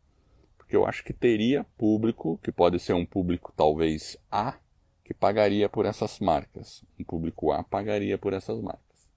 porque 0.66 0.74
eu 0.74 0.84
acho 0.84 1.04
que 1.04 1.12
teria 1.12 1.62
público, 1.78 2.40
que 2.42 2.50
pode 2.50 2.80
ser 2.80 2.92
um 2.92 3.06
público 3.06 3.52
talvez 3.56 4.18
A, 4.28 4.58
que 5.04 5.14
pagaria 5.14 5.68
por 5.68 5.86
essas 5.86 6.18
marcas. 6.18 6.84
Um 6.98 7.04
público 7.04 7.52
A 7.52 7.62
pagaria 7.62 8.18
por 8.18 8.32
essas 8.32 8.60
marcas. 8.60 9.08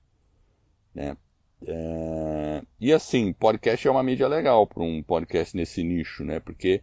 Né? 0.94 1.18
É... 1.66 2.64
E 2.80 2.94
assim, 2.94 3.34
podcast 3.34 3.88
é 3.88 3.92
uma 3.92 4.04
mídia 4.04 4.28
legal 4.28 4.66
para 4.66 4.84
um 4.84 5.04
podcast 5.04 5.56
nesse 5.56 5.84
nicho, 5.84 6.24
né? 6.24 6.40
Porque 6.40 6.82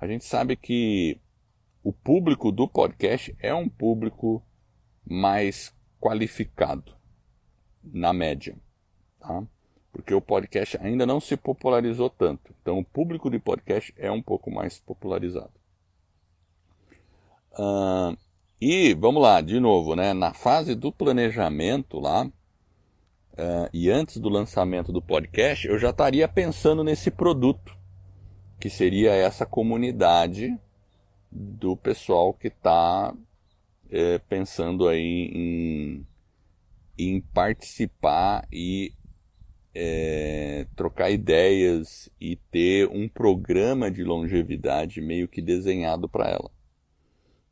a 0.00 0.06
gente 0.06 0.24
sabe 0.24 0.56
que 0.56 1.20
o 1.82 1.92
público 1.92 2.50
do 2.50 2.68
podcast 2.68 3.34
é 3.38 3.54
um 3.54 3.68
público 3.68 4.42
mais 5.04 5.74
qualificado, 6.00 6.94
na 7.82 8.12
média. 8.12 8.56
Tá? 9.20 9.46
porque 9.96 10.12
o 10.12 10.20
podcast 10.20 10.76
ainda 10.82 11.06
não 11.06 11.18
se 11.18 11.38
popularizou 11.38 12.10
tanto. 12.10 12.54
Então, 12.60 12.78
o 12.78 12.84
público 12.84 13.30
de 13.30 13.38
podcast 13.38 13.94
é 13.96 14.12
um 14.12 14.20
pouco 14.20 14.50
mais 14.50 14.78
popularizado. 14.78 15.52
Uh, 17.52 18.14
e 18.60 18.92
vamos 18.92 19.22
lá, 19.22 19.40
de 19.40 19.58
novo, 19.58 19.96
né? 19.96 20.12
Na 20.12 20.34
fase 20.34 20.74
do 20.74 20.92
planejamento 20.92 21.98
lá 21.98 22.30
uh, 23.38 23.68
e 23.72 23.90
antes 23.90 24.18
do 24.18 24.28
lançamento 24.28 24.92
do 24.92 25.02
podcast, 25.02 25.66
eu 25.66 25.78
já 25.78 25.90
estaria 25.90 26.26
pensando 26.28 26.82
nesse 26.82 27.10
produto, 27.10 27.76
que 28.58 28.70
seria 28.70 29.12
essa 29.12 29.44
comunidade 29.44 30.58
do 31.30 31.76
pessoal 31.76 32.32
que 32.32 32.48
está 32.48 33.14
é, 33.90 34.18
pensando 34.18 34.88
aí 34.88 35.30
em, 35.32 36.06
em 36.98 37.20
participar 37.20 38.46
e 38.50 38.92
é, 39.74 40.66
trocar 40.74 41.10
ideias 41.10 42.08
e 42.18 42.36
ter 42.50 42.88
um 42.88 43.06
programa 43.06 43.90
de 43.90 44.02
longevidade 44.02 45.02
meio 45.02 45.28
que 45.28 45.42
desenhado 45.42 46.08
para 46.08 46.30
ela, 46.30 46.50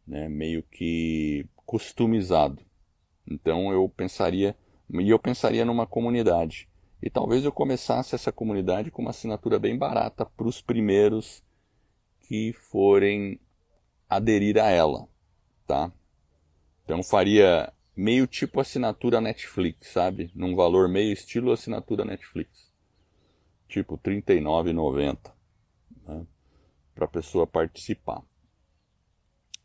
né? 0.06 0.26
meio 0.28 0.62
que 0.62 1.44
customizado. 1.66 2.62
Então 3.30 3.70
eu 3.70 3.86
pensaria, 3.88 4.56
e 4.90 5.10
eu 5.10 5.18
pensaria 5.18 5.64
numa 5.64 5.86
comunidade. 5.86 6.68
E 7.02 7.10
talvez 7.10 7.44
eu 7.44 7.52
começasse 7.52 8.14
essa 8.14 8.32
comunidade 8.32 8.90
com 8.90 9.02
uma 9.02 9.10
assinatura 9.10 9.58
bem 9.58 9.76
barata 9.76 10.24
para 10.24 10.46
os 10.46 10.62
primeiros 10.62 11.42
que 12.20 12.52
forem 12.54 13.38
aderir 14.08 14.58
a 14.58 14.70
ela, 14.70 15.06
tá? 15.66 15.92
Então 16.82 17.02
faria 17.02 17.72
meio 17.96 18.26
tipo 18.26 18.60
assinatura 18.60 19.20
Netflix, 19.20 19.88
sabe? 19.88 20.30
Num 20.34 20.54
valor 20.54 20.88
meio 20.88 21.12
estilo 21.12 21.52
assinatura 21.52 22.04
Netflix. 22.04 22.72
Tipo 23.68 23.94
R$ 23.96 24.22
39,90 24.22 25.32
né? 26.06 26.26
para 26.94 27.04
a 27.04 27.08
pessoa 27.08 27.46
participar. 27.46 28.22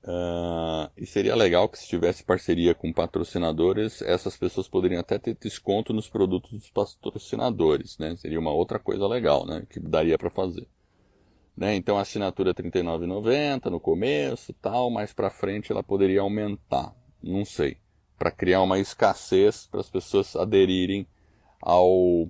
Uh, 0.02 0.90
e 0.96 1.06
seria 1.06 1.36
legal 1.36 1.68
que 1.68 1.78
se 1.78 1.88
tivesse 1.88 2.24
parceria 2.24 2.74
com 2.74 2.92
patrocinadores, 2.94 4.02
essas 4.02 4.38
pessoas 4.38 4.68
poderiam 4.68 5.02
até 5.02 5.20
ter 5.20 5.36
desconto 5.36 5.94
nos 5.94 6.10
produtos 6.10 6.52
dos 6.52 6.70
patrocinadores, 6.70 7.98
né? 7.98 8.16
Seria 8.16 8.40
uma 8.40 8.52
outra 8.52 8.80
coisa 8.80 9.06
legal, 9.08 9.46
né? 9.46 9.66
Que 9.70 9.80
daria 9.80 10.18
para 10.18 10.30
fazer. 10.30 10.68
Né? 11.60 11.76
Então 11.76 11.98
a 11.98 12.02
assinatura 12.02 12.52
é 12.52 12.62
R$ 12.62 12.72
39,90 12.72 13.66
no 13.66 13.82
começo, 13.82 14.54
tal, 14.54 14.90
mais 14.90 15.12
para 15.12 15.30
frente 15.30 15.70
ela 15.70 15.84
poderia 15.84 16.22
aumentar, 16.22 16.96
não 17.22 17.44
sei, 17.44 17.78
para 18.18 18.32
criar 18.32 18.62
uma 18.62 18.80
escassez 18.80 19.68
para 19.68 19.82
as 19.82 19.90
pessoas 19.90 20.38
aderirem 20.38 21.06
ao 21.62 22.30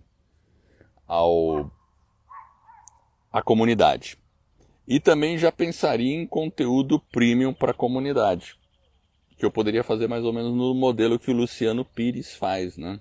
ao 1.08 1.72
à 3.32 3.40
comunidade. 3.44 4.18
E 4.90 5.00
também 5.00 5.38
já 5.38 5.52
pensaria 5.52 6.16
em 6.16 6.26
conteúdo 6.26 7.00
premium 7.00 7.54
para 7.54 7.70
a 7.70 7.76
comunidade, 7.76 8.58
que 9.38 9.46
eu 9.46 9.52
poderia 9.52 9.84
fazer 9.84 10.08
mais 10.08 10.26
ou 10.26 10.34
menos 10.34 10.52
no 10.52 10.74
modelo 10.74 11.20
que 11.20 11.30
o 11.30 11.36
Luciano 11.36 11.86
Pires 11.86 12.34
faz, 12.34 12.76
né? 12.76 13.00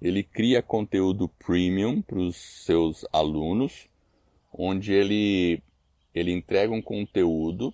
Ele 0.00 0.24
cria 0.24 0.60
conteúdo 0.60 1.28
premium 1.28 2.02
para 2.02 2.18
os 2.18 2.34
seus 2.64 3.06
alunos, 3.12 3.88
onde 4.52 4.92
ele, 4.92 5.62
ele 6.12 6.32
entrega 6.32 6.74
um 6.74 6.82
conteúdo 6.82 7.72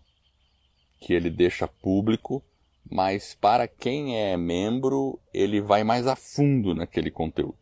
que 1.01 1.15
ele 1.15 1.31
deixa 1.31 1.67
público, 1.67 2.45
mas 2.91 3.35
para 3.35 3.67
quem 3.67 4.15
é 4.15 4.37
membro, 4.37 5.19
ele 5.33 5.63
vai 5.63 5.83
mais 5.83 6.07
a 6.07 6.15
fundo 6.15 6.75
naquele 6.75 7.11
conteúdo. 7.11 7.57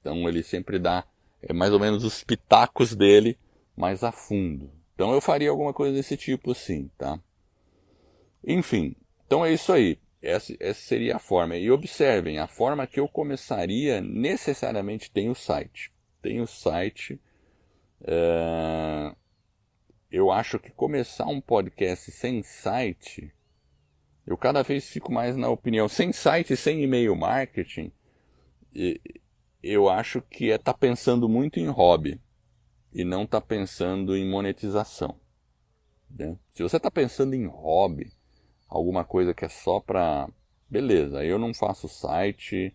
Então 0.00 0.28
ele 0.28 0.44
sempre 0.44 0.78
dá 0.78 1.04
é 1.42 1.52
mais 1.52 1.72
ou 1.72 1.80
menos 1.80 2.04
os 2.04 2.22
pitacos 2.22 2.94
dele 2.94 3.36
mais 3.76 4.04
a 4.04 4.12
fundo. 4.12 4.79
Então 5.00 5.14
eu 5.14 5.20
faria 5.22 5.48
alguma 5.48 5.72
coisa 5.72 5.96
desse 5.96 6.14
tipo 6.14 6.54
sim, 6.54 6.90
tá? 6.98 7.18
Enfim, 8.46 8.94
então 9.24 9.42
é 9.46 9.50
isso 9.50 9.72
aí. 9.72 9.98
Essa, 10.20 10.54
essa, 10.60 10.78
seria 10.78 11.16
a 11.16 11.18
forma. 11.18 11.56
E 11.56 11.70
observem, 11.70 12.38
a 12.38 12.46
forma 12.46 12.86
que 12.86 13.00
eu 13.00 13.08
começaria 13.08 14.02
necessariamente 14.02 15.10
tem 15.10 15.30
o 15.30 15.34
site. 15.34 15.90
Tem 16.20 16.42
o 16.42 16.46
site. 16.46 17.18
É... 18.02 19.14
Eu 20.10 20.30
acho 20.30 20.58
que 20.58 20.70
começar 20.70 21.24
um 21.28 21.40
podcast 21.40 22.12
sem 22.12 22.42
site, 22.42 23.32
eu 24.26 24.36
cada 24.36 24.62
vez 24.62 24.86
fico 24.86 25.10
mais 25.10 25.34
na 25.34 25.48
opinião, 25.48 25.88
sem 25.88 26.12
site, 26.12 26.54
sem 26.58 26.82
e-mail 26.82 27.16
marketing, 27.16 27.90
eu 29.62 29.88
acho 29.88 30.20
que 30.20 30.50
é 30.50 30.56
estar 30.56 30.74
tá 30.74 30.78
pensando 30.78 31.26
muito 31.26 31.58
em 31.58 31.68
hobby 31.68 32.20
e 32.92 33.04
não 33.04 33.24
está 33.24 33.40
pensando 33.40 34.16
em 34.16 34.28
monetização. 34.28 35.16
Né? 36.10 36.36
Se 36.52 36.62
você 36.62 36.76
está 36.76 36.90
pensando 36.90 37.34
em 37.34 37.46
hobby, 37.46 38.12
alguma 38.68 39.04
coisa 39.04 39.34
que 39.34 39.44
é 39.44 39.48
só 39.48 39.80
para. 39.80 40.28
Beleza, 40.68 41.24
eu 41.24 41.38
não 41.38 41.52
faço 41.52 41.88
site 41.88 42.74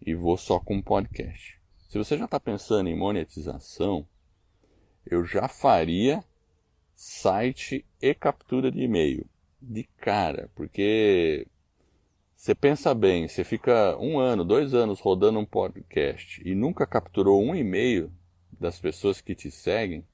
e 0.00 0.14
vou 0.14 0.36
só 0.36 0.60
com 0.60 0.80
podcast. 0.80 1.60
Se 1.88 1.98
você 1.98 2.16
já 2.16 2.24
está 2.24 2.38
pensando 2.38 2.88
em 2.88 2.96
monetização, 2.96 4.06
eu 5.04 5.24
já 5.24 5.48
faria 5.48 6.24
site 6.94 7.84
e 8.00 8.14
captura 8.14 8.70
de 8.70 8.80
e-mail 8.80 9.26
de 9.60 9.84
cara, 9.98 10.50
porque 10.54 11.46
você 12.34 12.54
pensa 12.54 12.94
bem, 12.94 13.28
você 13.28 13.44
fica 13.44 13.96
um 13.98 14.18
ano, 14.18 14.44
dois 14.44 14.74
anos 14.74 15.00
rodando 15.00 15.38
um 15.38 15.44
podcast 15.44 16.42
e 16.44 16.54
nunca 16.54 16.86
capturou 16.86 17.40
um 17.40 17.54
e-mail 17.54 18.12
das 18.62 18.80
pessoas 18.80 19.20
que 19.20 19.34
te 19.34 19.50
seguem, 19.50 20.06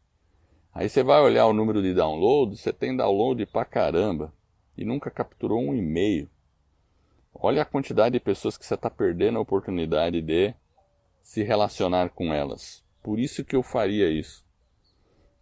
aí 0.74 0.88
você 0.88 1.02
vai 1.02 1.20
olhar 1.20 1.46
o 1.46 1.52
número 1.52 1.80
de 1.82 1.94
download, 1.94 2.56
você 2.56 2.72
tem 2.72 2.96
download 2.96 3.46
pra 3.46 3.64
caramba 3.64 4.32
e 4.76 4.84
nunca 4.84 5.10
capturou 5.10 5.60
um 5.60 5.74
e-mail. 5.74 6.28
Olha 7.34 7.62
a 7.62 7.66
quantidade 7.66 8.14
de 8.14 8.20
pessoas 8.20 8.58
que 8.58 8.66
você 8.66 8.74
está 8.74 8.90
perdendo 8.90 9.38
a 9.38 9.42
oportunidade 9.42 10.20
de 10.20 10.54
se 11.22 11.42
relacionar 11.42 12.08
com 12.10 12.32
elas. 12.32 12.82
Por 13.02 13.18
isso 13.18 13.44
que 13.44 13.54
eu 13.54 13.62
faria 13.62 14.10
isso. 14.10 14.44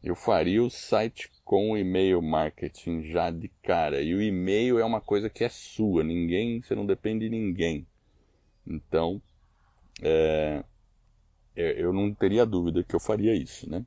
Eu 0.03 0.15
faria 0.15 0.63
o 0.63 0.71
site 0.71 1.31
com 1.45 1.77
e-mail 1.77 2.21
marketing 2.21 3.03
já 3.03 3.31
de 3.31 3.49
cara. 3.63 4.03
E 4.03 4.15
o 4.15 4.21
e-mail 4.21 4.79
é 4.79 4.85
uma 4.85 5.01
coisa 5.01 5.31
que 5.31 5.43
é 5.43 5.49
sua, 5.49 6.05
ninguém, 6.05 6.61
você 6.61 6.75
não 6.75 6.85
depende 6.85 7.29
de 7.29 7.31
ninguém. 7.31 7.87
Então, 8.67 9.23
é, 10.03 10.65
eu 11.57 11.93
não 11.93 12.13
teria 12.13 12.45
dúvida 12.45 12.85
que 12.85 12.95
eu 12.95 13.01
faria 13.01 13.35
isso, 13.35 13.69
né? 13.69 13.85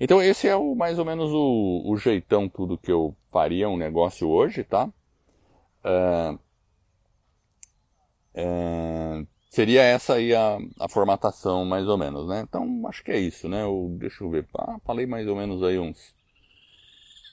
Então 0.00 0.22
esse 0.22 0.48
é 0.48 0.56
o, 0.56 0.74
mais 0.74 0.98
ou 0.98 1.04
menos 1.04 1.30
o, 1.32 1.82
o 1.84 1.96
jeitão 1.96 2.48
tudo 2.48 2.78
que 2.78 2.90
eu 2.90 3.14
faria 3.30 3.68
um 3.68 3.76
negócio 3.76 4.28
hoje, 4.28 4.64
tá? 4.64 4.88
É, 5.84 6.38
é, 8.34 9.26
seria 9.50 9.82
essa 9.82 10.14
aí 10.14 10.34
a, 10.34 10.58
a, 10.78 10.88
formatação 10.88 11.64
mais 11.64 11.86
ou 11.86 11.98
menos, 11.98 12.28
né? 12.28 12.40
Então 12.48 12.86
acho 12.86 13.04
que 13.04 13.10
é 13.10 13.18
isso, 13.18 13.48
né? 13.48 13.62
Eu, 13.62 13.94
deixa 13.98 14.24
eu 14.24 14.30
ver, 14.30 14.46
ah, 14.56 14.78
falei 14.86 15.06
mais 15.06 15.26
ou 15.26 15.36
menos 15.36 15.62
aí 15.62 15.78
uns... 15.78 16.14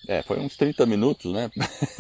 É, 0.08 0.22
foi 0.24 0.40
uns 0.40 0.56
30 0.58 0.86
minutos, 0.86 1.34
né? 1.34 1.50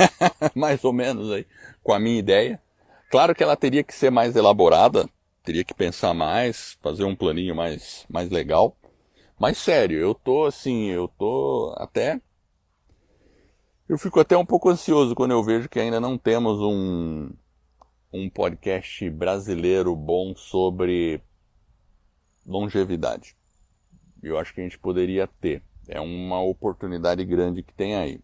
mais 0.55 0.83
ou 0.83 0.93
menos 0.93 1.31
aí, 1.31 1.45
com 1.83 1.93
a 1.93 1.99
minha 1.99 2.19
ideia. 2.19 2.61
Claro 3.09 3.33
que 3.33 3.43
ela 3.43 3.55
teria 3.55 3.83
que 3.83 3.93
ser 3.93 4.09
mais 4.11 4.35
elaborada, 4.35 5.09
teria 5.47 5.63
que 5.63 5.73
pensar 5.73 6.13
mais, 6.13 6.77
fazer 6.81 7.05
um 7.05 7.15
planinho 7.15 7.55
mais, 7.55 8.05
mais 8.09 8.29
legal. 8.29 8.77
Mas 9.39 9.57
sério, 9.57 9.97
eu 9.97 10.13
tô 10.13 10.45
assim, 10.45 10.87
eu 10.87 11.07
tô 11.07 11.73
até. 11.77 12.19
Eu 13.87 13.97
fico 13.97 14.19
até 14.19 14.35
um 14.35 14.45
pouco 14.45 14.69
ansioso 14.69 15.15
quando 15.15 15.31
eu 15.31 15.41
vejo 15.41 15.69
que 15.69 15.79
ainda 15.79 16.01
não 16.01 16.17
temos 16.17 16.59
um, 16.59 17.29
um 18.11 18.29
podcast 18.29 19.09
brasileiro 19.09 19.95
bom 19.95 20.35
sobre 20.35 21.21
longevidade. 22.45 23.37
Eu 24.21 24.37
acho 24.37 24.53
que 24.53 24.59
a 24.59 24.63
gente 24.65 24.77
poderia 24.77 25.27
ter. 25.27 25.63
É 25.87 26.01
uma 26.01 26.41
oportunidade 26.41 27.23
grande 27.23 27.63
que 27.63 27.73
tem 27.73 27.95
aí. 27.95 28.19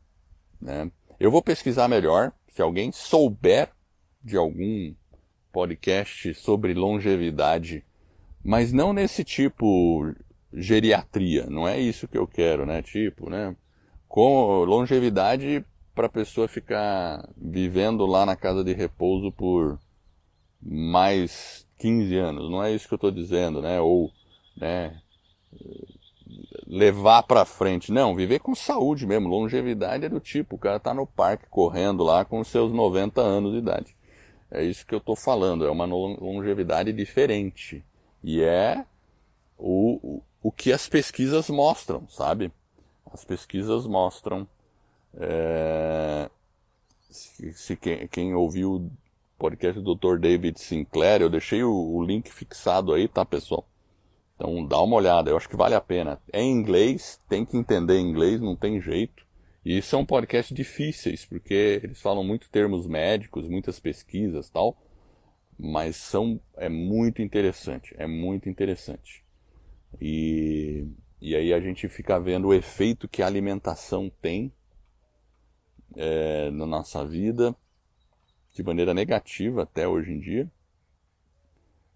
Né? 0.60 0.92
Eu 1.18 1.32
vou 1.32 1.42
pesquisar 1.42 1.88
melhor. 1.88 2.34
Se 2.50 2.62
alguém 2.62 2.92
souber 2.92 3.72
de 4.22 4.36
algum 4.36 4.94
podcast 5.54 6.34
sobre 6.34 6.74
longevidade, 6.74 7.86
mas 8.44 8.74
não 8.74 8.92
nesse 8.92 9.24
tipo 9.24 10.14
geriatria, 10.52 11.46
não 11.46 11.68
é 11.68 11.80
isso 11.80 12.08
que 12.08 12.18
eu 12.18 12.28
quero, 12.28 12.66
né? 12.66 12.82
Tipo, 12.82 13.30
né? 13.30 13.56
Com 14.08 14.66
longevidade 14.66 15.64
para 15.96 16.08
a 16.08 16.10
pessoa 16.10 16.48
ficar 16.48 17.30
vivendo 17.38 18.06
lá 18.06 18.26
na 18.26 18.36
casa 18.36 18.64
de 18.64 18.74
repouso 18.74 19.32
por 19.32 19.80
mais 20.62 21.68
15 21.78 22.18
anos, 22.18 22.50
não 22.50 22.64
é 22.64 22.74
isso 22.74 22.88
que 22.88 22.94
eu 22.94 22.98
estou 22.98 23.12
dizendo, 23.12 23.62
né? 23.62 23.80
Ou, 23.80 24.12
né? 24.58 25.00
levar 26.68 27.24
para 27.24 27.46
frente. 27.46 27.92
Não, 27.92 28.16
viver 28.16 28.40
com 28.40 28.56
saúde 28.56 29.06
mesmo. 29.06 29.28
Longevidade 29.28 30.06
é 30.06 30.10
do 30.10 30.20
tipo, 30.20 30.56
o 30.56 30.60
cara 30.60 30.80
tá 30.80 30.94
no 30.94 31.06
parque 31.06 31.46
correndo 31.50 32.04
lá 32.04 32.26
com 32.26 32.44
seus 32.44 32.74
90 32.74 33.22
anos 33.22 33.52
de 33.52 33.60
idade. 33.60 33.96
É 34.54 34.64
isso 34.64 34.86
que 34.86 34.94
eu 34.94 35.00
estou 35.00 35.16
falando, 35.16 35.66
é 35.66 35.72
uma 35.72 35.86
longevidade 35.86 36.94
diferente. 36.94 37.84
E 38.24 38.40
é 38.40 38.86
o, 39.58 40.22
o, 40.44 40.52
que 40.52 40.72
as 40.72 40.88
pesquisas 40.88 41.50
mostram, 41.50 42.08
sabe? 42.08 42.52
As 43.12 43.26
pesquisas 43.26 43.88
mostram. 43.88 44.48
É, 45.18 46.30
se, 47.10 47.52
se 47.54 47.76
quem, 47.76 48.08
quem, 48.08 48.36
ouviu 48.36 48.76
o 48.76 48.92
podcast 49.40 49.82
do 49.82 49.96
Dr. 49.96 50.20
David 50.20 50.60
Sinclair, 50.60 51.24
eu 51.24 51.32
deixei 51.32 51.64
o, 51.64 51.74
o 51.74 52.04
link 52.04 52.32
fixado 52.32 52.94
aí, 52.94 53.08
tá, 53.08 53.26
pessoal? 53.26 53.66
Então 54.36 54.64
dá 54.68 54.80
uma 54.80 54.98
olhada, 54.98 55.32
eu 55.32 55.38
acho 55.38 55.50
que 55.50 55.56
vale 55.56 55.74
a 55.74 55.82
pena. 55.82 56.22
É 56.32 56.40
em 56.40 56.52
inglês, 56.52 57.20
tem 57.28 57.44
que 57.44 57.58
entender 57.58 58.00
inglês, 58.00 58.40
não 58.40 58.56
tem 58.56 58.80
jeito. 58.80 59.23
E 59.66 59.82
são 59.82 60.06
podcasts 60.06 60.56
difíceis, 60.56 61.26
porque 61.26 61.82
eles 61.84 62.02
falam 62.02 62.24
muito 62.24 62.50
termos 62.50 62.88
médicos, 62.88 63.48
muitas 63.48 63.80
pesquisas 63.80 64.50
tal, 64.50 64.78
mas 65.58 65.96
são 65.96 66.40
é 66.58 66.70
muito 66.70 67.22
interessante, 67.22 67.96
é 67.98 68.08
muito 68.08 68.50
interessante. 68.50 69.24
E, 70.02 70.88
e 71.22 71.36
aí 71.36 71.54
a 71.54 71.60
gente 71.62 71.88
fica 71.90 72.20
vendo 72.20 72.50
o 72.50 72.54
efeito 72.54 73.08
que 73.08 73.22
a 73.22 73.28
alimentação 73.28 74.12
tem 74.22 74.54
é, 75.96 76.50
na 76.52 76.66
nossa 76.66 77.06
vida, 77.06 77.56
de 78.54 78.64
maneira 78.64 78.94
negativa 78.94 79.64
até 79.64 79.88
hoje 79.88 80.12
em 80.12 80.20
dia. 80.20 80.52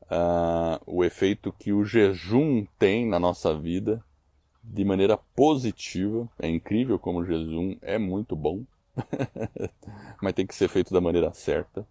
uh, 0.10 0.80
o 0.86 1.04
efeito 1.04 1.52
que 1.52 1.74
o 1.74 1.84
jejum 1.84 2.66
tem 2.78 3.06
na 3.06 3.20
nossa 3.20 3.58
vida 3.58 4.04
de 4.74 4.84
maneira 4.84 5.18
positiva. 5.18 6.30
É 6.40 6.50
incrível 6.50 7.00
como 7.00 7.20
o 7.20 7.26
jejum 7.26 7.78
é 7.82 7.98
muito 7.98 8.36
bom, 8.36 8.64
mas 10.22 10.34
tem 10.34 10.46
que 10.46 10.56
ser 10.56 10.68
feito 10.68 10.94
da 10.94 11.02
maneira 11.02 11.34
certa. 11.34 11.88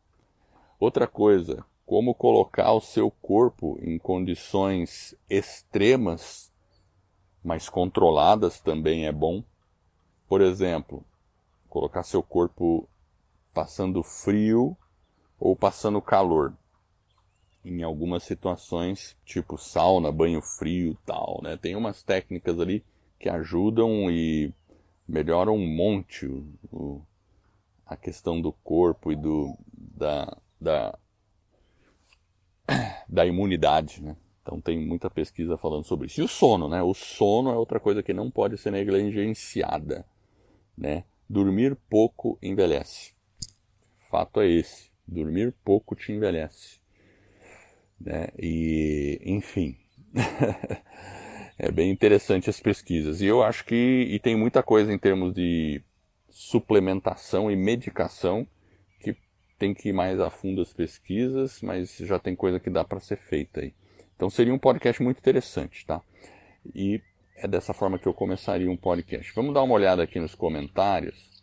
Outra 0.79 1.07
coisa, 1.07 1.65
como 1.87 2.15
colocar 2.15 2.73
o 2.73 2.81
seu 2.81 3.11
corpo 3.11 3.79
em 3.81 3.99
condições 3.99 5.15
extremas, 5.29 6.53
mas 7.43 7.69
controladas 7.69 8.61
também 8.61 9.07
é 9.07 9.13
bom. 9.13 9.43
Por 10.29 10.41
exemplo, 10.41 11.05
colocar 11.69 12.03
seu 12.03 12.23
corpo 12.23 12.89
passando 13.55 14.03
frio 14.03 14.77
ou 15.39 15.57
passando 15.57 16.03
calor. 16.03 16.53
Em 17.69 17.83
algumas 17.83 18.23
situações, 18.23 19.17
tipo 19.25 19.59
sauna, 19.59 20.13
banho 20.13 20.41
frio, 20.41 20.97
tal, 21.05 21.41
né? 21.43 21.57
Tem 21.57 21.75
umas 21.75 22.01
técnicas 22.01 22.61
ali 22.61 22.85
que 23.19 23.29
ajudam 23.29 24.09
e 24.09 24.55
melhoram 25.09 25.57
um 25.57 25.67
monte 25.67 26.27
o, 26.27 26.47
o, 26.71 27.03
a 27.85 27.97
questão 27.97 28.41
do 28.41 28.53
corpo 28.53 29.11
e 29.11 29.17
do 29.17 29.59
da, 29.73 30.37
da 30.61 30.97
da 33.09 33.27
imunidade, 33.27 34.01
né? 34.01 34.17
Então 34.43 34.61
tem 34.61 34.79
muita 34.79 35.11
pesquisa 35.11 35.59
falando 35.59 35.85
sobre 35.85 36.07
isso. 36.07 36.21
E 36.21 36.25
o 36.25 36.29
sono, 36.29 36.69
né? 36.69 36.81
O 36.81 36.95
sono 36.95 37.51
é 37.51 37.57
outra 37.57 37.81
coisa 37.81 38.01
que 38.01 38.15
não 38.15 38.31
pode 38.31 38.57
ser 38.59 38.71
negligenciada, 38.71 40.07
né? 40.79 41.03
Dormir 41.29 41.77
pouco 41.91 42.39
envelhece. 42.41 43.13
Fato 44.09 44.41
é 44.41 44.49
esse. 44.49 44.93
Dormir 45.05 45.53
pouco 45.65 45.97
te 45.97 46.13
envelhece. 46.13 46.79
Né? 48.01 48.29
E, 48.39 49.21
enfim. 49.25 49.77
é 51.59 51.71
bem 51.71 51.91
interessante 51.91 52.51
as 52.51 52.61
pesquisas. 52.61 53.21
E 53.21 53.27
eu 53.27 53.43
acho 53.43 53.65
que 53.65 53.75
e 53.75 54.19
tem 54.19 54.37
muita 54.37 54.63
coisa 54.63 54.93
em 54.93 54.99
termos 54.99 55.35
de 55.35 55.83
suplementação 56.31 57.51
e 57.51 57.57
medicação 57.57 58.47
tem 59.59 59.75
que 59.75 59.89
ir 59.89 59.93
mais 59.93 60.21
a 60.21 60.31
fundo 60.31 60.61
as 60.61 60.73
pesquisas, 60.73 61.61
mas 61.63 61.97
já 61.99 62.19
tem 62.19 62.37
coisa 62.37 62.61
que 62.61 62.71
dá 62.71 62.85
para 62.85 63.01
ser 63.01 63.17
feita 63.17 63.61
aí. 63.61 63.73
Então 64.15 64.31
seria 64.31 64.55
um 64.55 64.59
podcast 64.59 65.03
muito 65.03 65.19
interessante, 65.19 65.85
tá? 65.87 66.01
E 66.75 67.01
é 67.37 67.47
dessa 67.47 67.73
forma 67.73 67.99
que 67.99 68.07
eu 68.07 68.15
começaria 68.15 68.71
um 68.71 68.77
podcast. 68.77 69.33
Vamos 69.35 69.55
dar 69.55 69.63
uma 69.63 69.75
olhada 69.75 70.03
aqui 70.03 70.19
nos 70.19 70.35
comentários. 70.35 71.36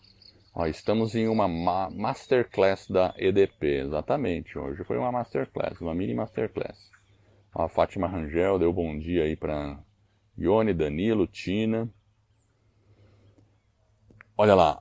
Ó, 0.56 0.68
estamos 0.68 1.16
em 1.16 1.28
uma 1.28 1.48
ma 1.48 1.90
masterclass 1.90 2.88
da 2.88 3.12
EDP, 3.18 3.82
exatamente. 3.86 4.56
Hoje 4.56 4.84
foi 4.84 5.00
uma 5.00 5.12
masterclass, 5.12 5.82
uma 5.82 5.96
mini 5.96 6.14
masterclass. 6.14 6.92
Ó, 7.56 7.64
a 7.64 7.70
Fátima 7.70 8.08
Rangel 8.08 8.60
deu 8.60 8.72
bom 8.72 8.98
dia 9.00 9.24
aí 9.24 9.36
para 9.36 9.80
Ione, 10.38 10.72
Danilo, 10.72 11.26
Tina. 11.26 11.90
Olha 14.38 14.54
lá, 14.54 14.80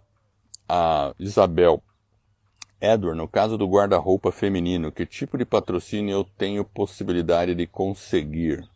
a 0.68 1.14
Isabel 1.18 1.82
Edward, 2.78 3.16
no 3.16 3.26
caso 3.26 3.56
do 3.56 3.66
guarda-roupa 3.66 4.30
feminino, 4.30 4.92
que 4.92 5.06
tipo 5.06 5.38
de 5.38 5.46
patrocínio 5.46 6.12
eu 6.12 6.24
tenho 6.24 6.64
possibilidade 6.66 7.54
de 7.54 7.66
conseguir? 7.66 8.68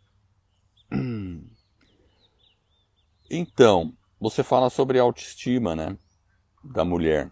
Então, 3.29 3.93
você 4.17 4.41
fala 4.41 4.69
sobre 4.69 4.97
autoestima, 4.97 5.75
né? 5.75 5.97
Da 6.63 6.83
mulher. 6.83 7.31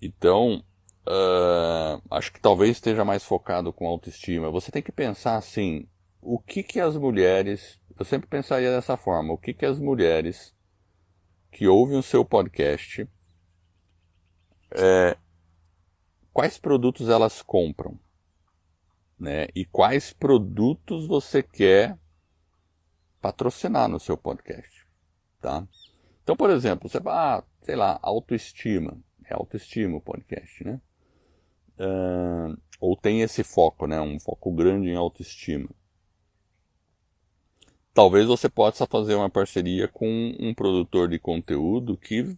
Então, 0.00 0.64
uh, 1.06 2.02
acho 2.10 2.32
que 2.32 2.40
talvez 2.40 2.72
esteja 2.72 3.04
mais 3.04 3.24
focado 3.24 3.72
com 3.72 3.86
autoestima. 3.86 4.50
Você 4.50 4.70
tem 4.70 4.82
que 4.82 4.92
pensar 4.92 5.36
assim: 5.36 5.86
o 6.20 6.38
que 6.38 6.62
que 6.62 6.80
as 6.80 6.96
mulheres. 6.96 7.78
Eu 7.98 8.04
sempre 8.04 8.28
pensaria 8.28 8.70
dessa 8.70 8.96
forma: 8.96 9.32
o 9.32 9.38
que 9.38 9.52
que 9.52 9.66
as 9.66 9.78
mulheres 9.78 10.54
que 11.50 11.66
ouvem 11.66 11.98
o 11.98 12.02
seu 12.02 12.24
podcast 12.24 13.08
é, 14.70 15.16
quais 16.32 16.58
produtos 16.58 17.08
elas 17.08 17.42
compram, 17.42 17.98
né? 19.18 19.48
E 19.54 19.64
quais 19.64 20.12
produtos 20.12 21.06
você 21.06 21.42
quer 21.42 21.98
patrocinar 23.20 23.88
no 23.88 23.98
seu 23.98 24.16
podcast, 24.16 24.86
tá? 25.40 25.66
Então, 26.28 26.36
por 26.36 26.50
exemplo, 26.50 26.90
você 26.90 27.00
vai, 27.00 27.14
ah, 27.16 27.44
sei 27.62 27.74
lá, 27.74 27.98
autoestima, 28.02 28.98
é 29.24 29.32
autoestima 29.32 29.96
o 29.96 30.00
podcast, 30.02 30.62
né? 30.62 30.78
Uh, 31.80 32.60
ou 32.78 32.94
tem 32.94 33.22
esse 33.22 33.42
foco, 33.42 33.86
né? 33.86 33.98
Um 33.98 34.20
foco 34.20 34.52
grande 34.52 34.90
em 34.90 34.94
autoestima. 34.94 35.70
Talvez 37.94 38.26
você 38.26 38.46
possa 38.46 38.86
fazer 38.86 39.14
uma 39.14 39.30
parceria 39.30 39.88
com 39.88 40.36
um 40.38 40.52
produtor 40.52 41.08
de 41.08 41.18
conteúdo 41.18 41.96
que 41.96 42.36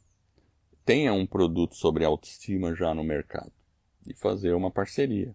tenha 0.85 1.13
um 1.13 1.27
produto 1.27 1.75
sobre 1.75 2.05
autoestima 2.05 2.77
já 2.77 2.95
no 2.95 3.03
mercado 3.03 3.51
e 4.07 4.15
fazer 4.15 4.55
uma 4.55 4.71
parceria, 4.71 5.35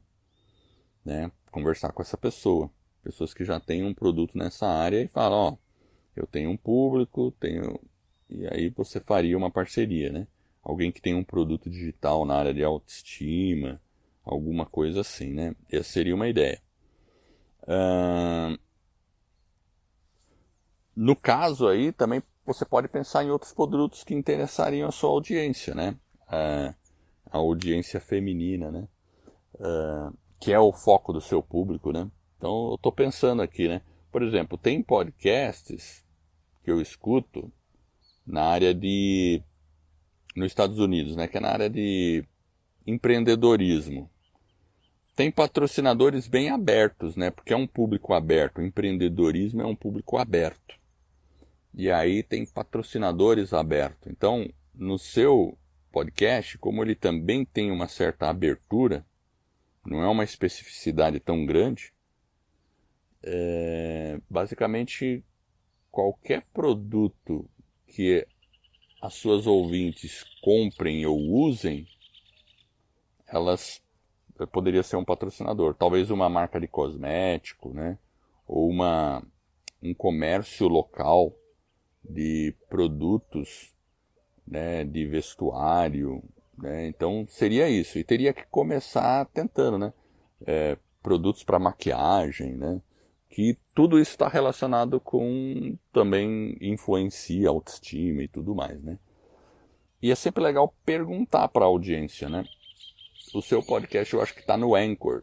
né? 1.03 1.30
Conversar 1.51 1.91
com 1.91 2.01
essa 2.01 2.16
pessoa, 2.16 2.72
pessoas 3.03 3.34
que 3.34 3.43
já 3.43 3.60
têm 3.60 3.84
um 3.84 3.93
produto 3.93 4.38
nessa 4.38 4.66
área 4.66 5.01
e 5.01 5.10
falam, 5.10 5.38
ó, 5.38 5.58
eu 6.16 6.26
tenho 6.26 6.51
um 6.51 6.56
público, 6.56 7.32
tenho 7.32 7.78
e 8.30 8.48
aí 8.48 8.70
você 8.70 9.00
faria 9.00 9.38
uma 9.38 9.52
parceria, 9.52 10.12
né? 10.12 10.28
Alguém 10.64 10.92
que 10.92 11.02
tem 11.02 11.14
um 11.14 11.24
produto 11.24 11.70
digital 11.70 12.26
na 12.26 12.36
área 12.36 12.54
de 12.54 12.64
autoestima, 12.64 13.82
alguma 14.24 14.66
coisa 14.66 15.02
assim, 15.02 15.32
né? 15.34 15.56
Essa 15.72 15.92
seria 15.92 16.16
uma 16.16 16.28
ideia. 16.28 16.62
Uh... 17.64 18.58
No 20.96 21.16
caso 21.16 21.68
aí, 21.68 21.92
também 21.92 22.24
você 22.46 22.66
pode 22.66 22.88
pensar 22.88 23.24
em 23.24 23.30
outros 23.30 23.54
produtos 23.54 24.04
que 24.04 24.14
interessariam 24.14 24.88
a 24.88 24.92
sua 24.92 25.10
audiência, 25.10 25.76
né? 25.76 25.96
Uh 26.28 26.86
a 27.36 27.38
audiência 27.38 28.00
feminina, 28.00 28.72
né? 28.72 28.88
Uh, 29.56 30.18
que 30.40 30.52
é 30.52 30.60
o 30.60 30.72
foco 30.72 31.12
do 31.12 31.22
seu 31.22 31.42
público, 31.44 31.92
né? 31.92 32.10
Então 32.38 32.70
eu 32.70 32.76
estou 32.76 32.92
pensando 32.92 33.42
aqui, 33.42 33.68
né? 33.68 33.82
Por 34.12 34.24
exemplo, 34.24 34.58
tem 34.58 34.82
podcasts 34.82 36.04
que 36.64 36.72
eu 36.72 36.82
escuto 36.82 37.52
na 38.26 38.44
área 38.44 38.74
de 38.74 39.42
nos 40.36 40.48
Estados 40.48 40.80
Unidos, 40.80 41.16
né? 41.16 41.28
Que 41.28 41.38
é 41.38 41.40
na 41.40 41.50
área 41.50 41.70
de 41.70 42.24
empreendedorismo. 42.86 44.10
Tem 45.16 45.32
patrocinadores 45.32 46.28
bem 46.28 46.50
abertos, 46.50 47.16
né? 47.16 47.32
Porque 47.32 47.54
é 47.54 47.58
um 47.58 47.68
público 47.68 48.14
aberto. 48.14 48.58
O 48.58 48.64
empreendedorismo 48.64 49.62
é 49.62 49.66
um 49.66 49.76
público 49.76 50.18
aberto. 50.18 50.78
E 51.74 51.90
aí 51.90 52.22
tem 52.22 52.46
patrocinadores 52.46 53.54
abertos. 53.54 54.12
Então, 54.12 54.50
no 54.74 54.98
seu 54.98 55.58
podcast, 55.92 56.58
como 56.58 56.84
ele 56.84 56.96
também 56.96 57.46
tem 57.46 57.72
uma 57.72 57.88
certa 57.88 58.30
abertura, 58.30 59.06
não 59.86 60.02
é 60.02 60.08
uma 60.08 60.24
especificidade 60.24 61.20
tão 61.20 61.46
grande, 61.46 61.94
é, 63.24 64.20
basicamente 64.30 65.24
qualquer 65.90 66.44
produto 66.54 67.50
que 67.96 68.28
as 69.02 69.14
suas 69.14 69.48
ouvintes 69.48 70.26
comprem 70.41 71.06
ou 71.06 71.18
usem, 71.18 71.88
elas 73.26 73.82
eh, 74.38 74.46
poderia 74.46 74.84
ser 74.84 74.98
um 74.98 75.06
patrocinador, 75.06 75.74
talvez 75.74 76.12
uma 76.12 76.28
marca 76.28 76.60
de 76.60 76.68
cosmético, 76.68 77.74
né? 77.74 77.98
Ou 78.46 78.70
uma 78.70 79.24
um 79.82 79.93
comércio 79.93 80.68
local 80.68 81.34
de 82.04 82.54
produtos 82.70 83.74
né, 84.46 84.84
de 84.84 85.06
vestuário. 85.06 86.24
Né? 86.58 86.88
Então 86.88 87.26
seria 87.30 87.70
isso. 87.70 87.98
E 87.98 88.04
teria 88.04 88.34
que 88.34 88.46
começar 88.48 89.26
tentando, 89.28 89.78
né? 89.78 89.93
É, 90.46 90.78
produtos 91.02 91.43
para 91.43 91.60
maquiagem, 91.60 92.56
né? 92.56 92.82
Que 93.36 93.60
tudo 93.74 94.00
isso 94.00 94.12
está 94.12 94.30
relacionado 94.30 94.98
com 94.98 95.78
também 95.92 96.58
influencia 96.62 97.50
autoestima 97.50 98.24
e 98.24 98.30
tudo 98.30 98.56
mais, 98.56 98.82
né? 98.82 98.98
E 100.02 100.10
é 100.10 100.16
sempre 100.16 100.42
legal 100.42 100.74
perguntar 100.86 101.50
para 101.50 101.66
a 101.66 101.68
audiência, 101.68 102.30
né? 102.30 102.46
O 103.34 103.42
seu 103.42 103.62
podcast 103.62 104.14
eu 104.14 104.22
acho 104.22 104.34
que 104.34 104.40
está 104.40 104.56
no 104.56 104.74
Anchor. 104.74 105.22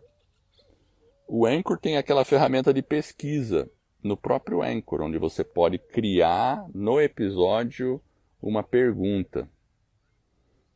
O 1.26 1.46
Anchor 1.46 1.78
tem 1.78 1.96
aquela 1.96 2.22
ferramenta 2.22 2.70
de 2.70 2.82
pesquisa 2.82 3.70
no 4.02 4.14
próprio 4.14 4.60
Anchor, 4.60 5.00
onde 5.00 5.16
você 5.16 5.42
pode 5.42 5.78
criar 5.78 6.66
no 6.74 7.00
episódio 7.00 7.98
uma 8.42 8.62
pergunta. 8.62 9.48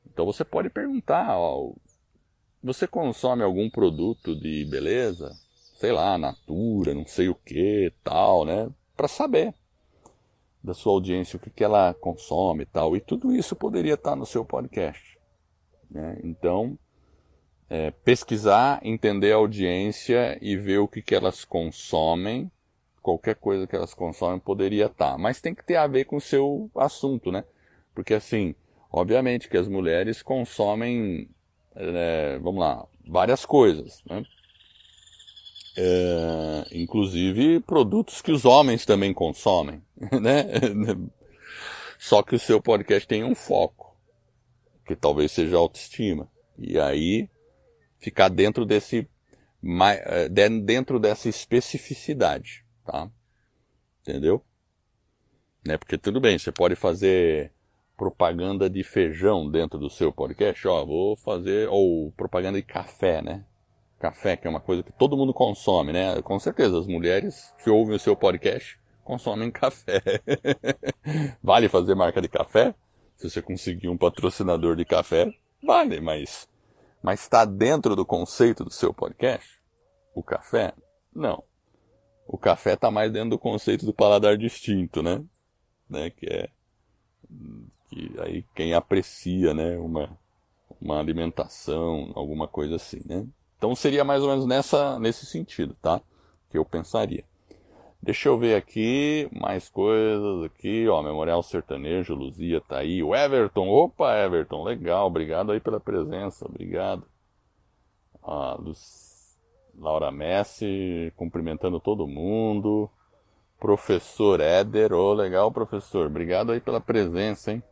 Então 0.06 0.24
você 0.24 0.42
pode 0.42 0.70
perguntar, 0.70 1.38
ó, 1.38 1.74
você 2.62 2.86
consome 2.86 3.42
algum 3.42 3.68
produto 3.68 4.34
de 4.34 4.64
beleza? 4.64 5.38
Sei 5.76 5.92
lá, 5.92 6.16
Natura, 6.16 6.94
não 6.94 7.04
sei 7.04 7.28
o 7.28 7.34
que, 7.34 7.92
tal, 8.02 8.46
né? 8.46 8.70
Para 8.96 9.06
saber 9.06 9.52
da 10.64 10.72
sua 10.72 10.94
audiência 10.94 11.36
o 11.36 11.38
que, 11.38 11.50
que 11.50 11.62
ela 11.62 11.92
consome 11.92 12.62
e 12.62 12.66
tal. 12.66 12.96
E 12.96 13.00
tudo 13.00 13.30
isso 13.30 13.54
poderia 13.54 13.92
estar 13.92 14.16
no 14.16 14.24
seu 14.24 14.42
podcast. 14.42 15.18
Né? 15.90 16.18
Então, 16.24 16.78
é, 17.68 17.90
pesquisar, 17.90 18.80
entender 18.82 19.32
a 19.32 19.36
audiência 19.36 20.38
e 20.40 20.56
ver 20.56 20.78
o 20.78 20.88
que, 20.88 21.02
que 21.02 21.14
elas 21.14 21.44
consomem. 21.44 22.50
Qualquer 23.02 23.34
coisa 23.34 23.66
que 23.66 23.76
elas 23.76 23.92
consomem 23.92 24.40
poderia 24.40 24.86
estar. 24.86 25.18
Mas 25.18 25.42
tem 25.42 25.54
que 25.54 25.62
ter 25.62 25.76
a 25.76 25.86
ver 25.86 26.06
com 26.06 26.16
o 26.16 26.22
seu 26.22 26.70
assunto, 26.74 27.30
né? 27.30 27.44
Porque 27.94 28.14
assim, 28.14 28.54
obviamente 28.90 29.46
que 29.46 29.58
as 29.58 29.68
mulheres 29.68 30.22
consomem, 30.22 31.28
é, 31.74 32.38
vamos 32.38 32.60
lá, 32.60 32.86
várias 33.06 33.44
coisas, 33.44 34.02
né? 34.06 34.24
É, 35.76 36.66
inclusive 36.72 37.60
produtos 37.60 38.22
que 38.22 38.32
os 38.32 38.44
homens 38.46 38.86
também 38.86 39.12
consomem, 39.12 39.82
né? 40.20 40.44
Só 41.98 42.22
que 42.22 42.34
o 42.34 42.38
seu 42.38 42.60
podcast 42.60 43.06
tem 43.06 43.22
um 43.24 43.34
foco, 43.34 43.94
que 44.86 44.96
talvez 44.96 45.32
seja 45.32 45.56
autoestima. 45.56 46.30
E 46.58 46.78
aí 46.78 47.28
ficar 47.98 48.28
dentro 48.28 48.64
desse 48.64 49.08
é, 50.04 50.28
dentro 50.28 50.98
dessa 50.98 51.28
especificidade, 51.28 52.64
tá? 52.84 53.10
Entendeu? 54.02 54.42
Né? 55.66 55.76
Porque 55.76 55.98
tudo 55.98 56.20
bem, 56.20 56.38
você 56.38 56.52
pode 56.52 56.76
fazer 56.76 57.52
propaganda 57.96 58.70
de 58.70 58.84
feijão 58.84 59.50
dentro 59.50 59.78
do 59.78 59.90
seu 59.90 60.12
podcast, 60.12 60.68
ó, 60.68 60.84
vou 60.84 61.16
fazer 61.16 61.68
ou 61.68 62.12
propaganda 62.12 62.58
de 62.58 62.66
café, 62.66 63.20
né? 63.22 63.44
Café 63.98 64.36
que 64.36 64.46
é 64.46 64.50
uma 64.50 64.60
coisa 64.60 64.82
que 64.82 64.92
todo 64.92 65.16
mundo 65.16 65.32
consome, 65.32 65.92
né? 65.92 66.20
Com 66.22 66.38
certeza 66.38 66.78
as 66.78 66.86
mulheres 66.86 67.54
que 67.62 67.70
ouvem 67.70 67.96
o 67.96 67.98
seu 67.98 68.14
podcast 68.14 68.78
consomem 69.06 69.50
café. 69.50 70.02
vale 71.40 71.68
fazer 71.68 71.94
marca 71.94 72.20
de 72.20 72.28
café? 72.28 72.74
Se 73.16 73.30
você 73.30 73.40
conseguir 73.40 73.88
um 73.88 73.96
patrocinador 73.96 74.76
de 74.76 74.84
café, 74.84 75.32
vale, 75.62 76.00
mas 76.00 76.48
mas 77.02 77.20
está 77.20 77.44
dentro 77.44 77.94
do 77.94 78.04
conceito 78.04 78.64
do 78.64 78.70
seu 78.70 78.92
podcast? 78.92 79.62
O 80.12 80.22
café? 80.22 80.74
Não. 81.14 81.42
O 82.26 82.36
café 82.36 82.74
está 82.74 82.90
mais 82.90 83.12
dentro 83.12 83.30
do 83.30 83.38
conceito 83.38 83.86
do 83.86 83.94
paladar 83.94 84.36
distinto, 84.36 85.02
né? 85.02 85.24
né? 85.88 86.10
Que 86.10 86.26
é 86.26 86.50
que 87.88 88.14
aí 88.18 88.44
quem 88.54 88.74
aprecia, 88.74 89.54
né? 89.54 89.78
Uma 89.78 90.18
uma 90.80 90.98
alimentação, 90.98 92.12
alguma 92.14 92.48
coisa 92.48 92.74
assim, 92.74 93.00
né? 93.06 93.24
Então 93.56 93.74
seria 93.74 94.04
mais 94.04 94.22
ou 94.22 94.28
menos 94.28 94.46
nessa 94.46 94.98
nesse 94.98 95.26
sentido, 95.26 95.74
tá? 95.80 96.00
Que 96.50 96.58
eu 96.58 96.64
pensaria. 96.64 97.24
Deixa 98.02 98.28
eu 98.28 98.38
ver 98.38 98.54
aqui, 98.54 99.28
mais 99.32 99.68
coisas 99.68 100.44
aqui, 100.44 100.86
ó, 100.88 101.02
Memorial 101.02 101.42
Sertanejo, 101.42 102.14
Luzia 102.14 102.60
tá 102.60 102.78
aí, 102.78 103.02
o 103.02 103.14
Everton, 103.14 103.68
opa, 103.68 104.16
Everton, 104.16 104.62
legal, 104.62 105.06
obrigado 105.08 105.50
aí 105.50 105.58
pela 105.58 105.80
presença, 105.80 106.44
obrigado. 106.46 107.04
A 108.22 108.54
Luz, 108.54 109.36
Laura 109.76 110.12
Messi, 110.12 111.12
cumprimentando 111.16 111.80
todo 111.80 112.06
mundo. 112.06 112.88
Professor 113.58 114.40
Éder, 114.40 114.92
ô, 114.92 115.10
oh, 115.10 115.14
legal, 115.14 115.50
professor, 115.50 116.06
obrigado 116.06 116.52
aí 116.52 116.60
pela 116.60 116.80
presença, 116.80 117.52
hein. 117.52 117.62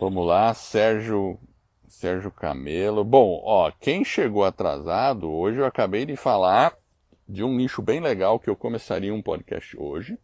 Vamos 0.00 0.26
lá, 0.26 0.52
Sérgio 0.54 1.38
Sérgio 1.88 2.30
Camelo. 2.30 3.04
Bom, 3.04 3.40
ó, 3.44 3.70
quem 3.70 4.04
chegou 4.04 4.44
atrasado, 4.44 5.30
hoje 5.30 5.58
eu 5.58 5.64
acabei 5.64 6.04
de 6.04 6.16
falar 6.16 6.76
de 7.28 7.42
um 7.42 7.54
nicho 7.54 7.82
bem 7.82 8.00
legal 8.00 8.38
que 8.38 8.48
eu 8.48 8.56
começaria 8.56 9.12
um 9.12 9.22
podcast 9.22 9.76
hoje 9.78 10.18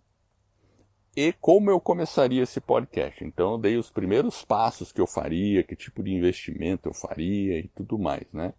e 1.17 1.33
como 1.33 1.71
eu 1.71 1.81
começaria 1.81 2.43
esse 2.43 2.61
podcast. 2.61 3.25
Então 3.25 3.53
eu 3.53 3.59
dei 3.59 3.77
os 3.77 3.91
primeiros 3.91 4.45
passos 4.45 4.91
que 4.91 5.01
eu 5.01 5.07
faria, 5.07 5.62
que 5.62 5.77
tipo 5.77 6.03
de 6.03 6.12
investimento 6.12 6.89
eu 6.89 6.95
faria 6.95 7.59
e 7.59 7.69
tudo 7.69 7.99
mais, 7.99 8.27
né? 8.33 8.53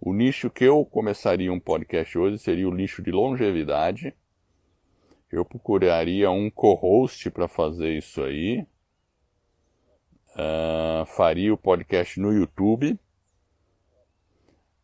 O 0.00 0.12
nicho 0.12 0.48
que 0.50 0.64
eu 0.64 0.84
começaria 0.84 1.52
um 1.52 1.60
podcast 1.60 2.16
hoje 2.16 2.38
seria 2.38 2.68
o 2.68 2.74
nicho 2.74 3.02
de 3.02 3.10
longevidade. 3.10 4.14
Eu 5.30 5.44
procuraria 5.44 6.30
um 6.30 6.50
co-host 6.50 7.30
para 7.30 7.46
fazer 7.46 7.96
isso 7.96 8.22
aí. 8.22 8.66
Uh, 10.32 11.04
faria 11.06 11.52
o 11.52 11.56
podcast 11.56 12.18
no 12.20 12.32
YouTube 12.32 12.98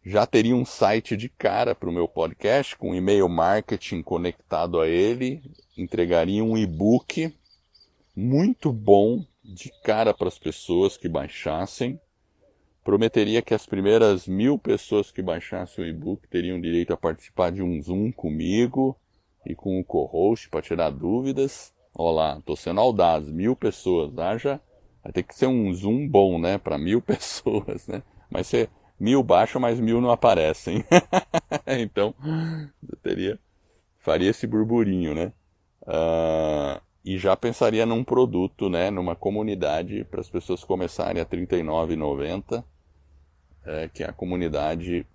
já 0.09 0.25
teria 0.25 0.55
um 0.55 0.65
site 0.65 1.17
de 1.17 1.29
cara 1.29 1.75
para 1.75 1.91
o 1.91 1.93
meu 1.93 2.07
podcast, 2.07 2.77
com 2.77 2.95
e-mail 2.95 3.29
marketing 3.29 4.03
conectado 4.03 4.81
a 4.81 4.87
ele, 4.87 5.43
entregaria 5.77 6.45
um 6.45 6.57
e-book 6.57 7.35
muito 8.15 8.73
bom 8.73 9.27
de 9.43 9.69
cara 9.83 10.15
para 10.15 10.29
as 10.29 10.39
pessoas 10.39 10.97
que 10.97 11.09
baixassem. 11.09 12.01
Prometeria 12.85 13.43
que 13.43 13.53
as 13.53 13.67
primeiras 13.67 14.29
mil 14.29 14.57
pessoas 14.57 15.11
que 15.11 15.21
baixassem 15.21 15.85
o 15.85 15.89
e-book 15.89 16.29
teriam 16.29 16.61
direito 16.61 16.93
a 16.93 16.97
participar 16.97 17.51
de 17.51 17.61
um 17.61 17.83
Zoom 17.83 18.13
comigo 18.13 18.97
e 19.45 19.57
com 19.57 19.81
o 19.81 19.85
co-host 19.85 20.49
para 20.49 20.63
tirar 20.63 20.91
dúvidas. 20.91 21.75
Olá, 21.93 22.41
tô 22.47 22.55
sendo 22.55 22.81
audaz, 22.81 23.29
mil 23.29 23.57
pessoas, 23.57 24.17
haja. 24.17 24.61
Vai 25.07 25.13
ter 25.13 25.23
que 25.23 25.37
ser 25.37 25.47
um 25.47 25.73
Zoom 25.73 26.09
bom, 26.09 26.37
né, 26.37 26.59
para 26.59 26.77
mil 26.77 27.01
pessoas, 27.01 27.87
né? 27.87 28.03
Mas 28.29 28.49
você 28.49 28.69
mil 28.99 29.23
baixo, 29.23 29.61
mas 29.61 29.79
mil 29.79 30.01
não 30.01 30.11
aparecem. 30.11 30.85
então, 31.79 32.13
eu 32.91 32.97
teria, 32.97 33.39
faria 34.01 34.31
esse 34.31 34.49
burburinho, 34.49 35.15
né? 35.15 35.33
Uh, 35.83 36.83
e 37.05 37.17
já 37.19 37.37
pensaria 37.37 37.87
num 37.87 38.03
produto, 38.03 38.69
né, 38.69 38.91
numa 38.91 39.15
comunidade 39.15 40.05
para 40.11 40.21
as 40.21 40.29
pessoas 40.29 40.65
começarem 40.65 41.23
a 41.23 41.25
R$ 41.25 41.47
39,90, 41.47 42.65
é, 43.65 43.89
que 43.89 44.03
é 44.03 44.09
a 44.09 44.13
comunidade 44.13 45.07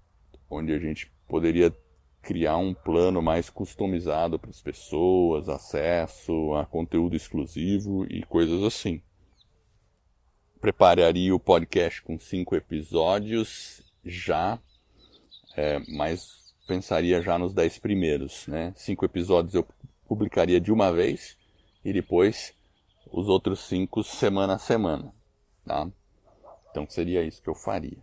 onde 0.50 0.72
a 0.72 0.80
gente 0.80 1.12
poderia 1.28 1.76
criar 2.22 2.56
um 2.56 2.74
plano 2.74 3.22
mais 3.22 3.50
customizado 3.50 4.40
para 4.40 4.52
as 4.52 4.62
pessoas, 4.62 5.50
acesso 5.50 6.54
a 6.54 6.66
conteúdo 6.66 7.14
exclusivo 7.14 8.06
e 8.10 8.24
coisas 8.24 8.64
assim 8.64 9.02
prepararia 10.62 11.34
o 11.34 11.40
podcast 11.40 12.04
com 12.04 12.20
cinco 12.20 12.56
episódios 12.56 13.82
já, 14.06 14.60
é, 15.58 15.80
mas 15.90 16.54
pensaria 16.68 17.22
já 17.22 17.38
nos 17.40 17.54
dez 17.54 17.80
primeiros, 17.80 18.46
né? 18.48 18.72
Cinco 18.76 19.04
episódios 19.04 19.56
eu 19.56 19.68
publicaria 20.08 20.62
de 20.62 20.72
uma 20.72 20.94
vez 20.94 21.36
e 21.84 21.92
depois 21.92 22.54
os 23.12 23.28
outros 23.28 23.62
cinco 23.62 24.04
semana 24.04 24.54
a 24.54 24.60
semana, 24.60 25.12
tá? 25.66 25.88
Então 26.70 26.86
seria 26.88 27.24
isso 27.24 27.42
que 27.42 27.50
eu 27.50 27.56
faria. 27.56 27.98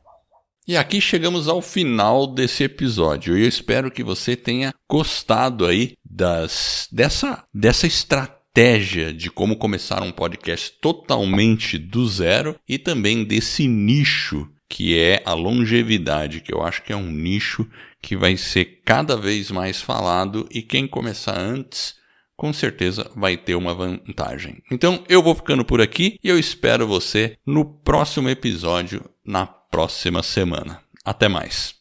E 0.66 0.76
aqui 0.76 1.00
chegamos 1.00 1.48
ao 1.48 1.62
final 1.62 2.26
desse 2.26 2.64
episódio. 2.64 3.38
Eu 3.38 3.48
espero 3.48 3.90
que 3.90 4.02
você 4.02 4.36
tenha 4.36 4.74
gostado 4.90 5.64
aí 5.64 5.94
das, 6.04 6.86
dessa, 6.92 7.42
dessa 7.54 7.86
estratégia 7.86 8.37
estratégia 8.48 9.12
de 9.12 9.30
como 9.30 9.56
começar 9.56 10.02
um 10.02 10.10
podcast 10.10 10.72
totalmente 10.80 11.78
do 11.78 12.08
zero 12.08 12.56
e 12.68 12.78
também 12.78 13.24
desse 13.24 13.68
nicho 13.68 14.48
que 14.68 14.98
é 14.98 15.22
a 15.24 15.32
longevidade, 15.32 16.40
que 16.40 16.52
eu 16.52 16.62
acho 16.62 16.82
que 16.82 16.92
é 16.92 16.96
um 16.96 17.10
nicho 17.10 17.66
que 18.02 18.16
vai 18.16 18.36
ser 18.36 18.82
cada 18.84 19.16
vez 19.16 19.50
mais 19.50 19.80
falado 19.80 20.46
e 20.50 20.60
quem 20.60 20.86
começar 20.86 21.38
antes, 21.38 21.94
com 22.36 22.52
certeza 22.52 23.10
vai 23.16 23.36
ter 23.36 23.54
uma 23.54 23.74
vantagem. 23.74 24.62
Então 24.70 25.02
eu 25.08 25.22
vou 25.22 25.34
ficando 25.34 25.64
por 25.64 25.80
aqui 25.80 26.18
e 26.22 26.28
eu 26.28 26.38
espero 26.38 26.86
você 26.86 27.36
no 27.46 27.64
próximo 27.64 28.28
episódio 28.28 29.08
na 29.24 29.46
próxima 29.46 30.22
semana. 30.22 30.82
Até 31.04 31.28
mais. 31.28 31.77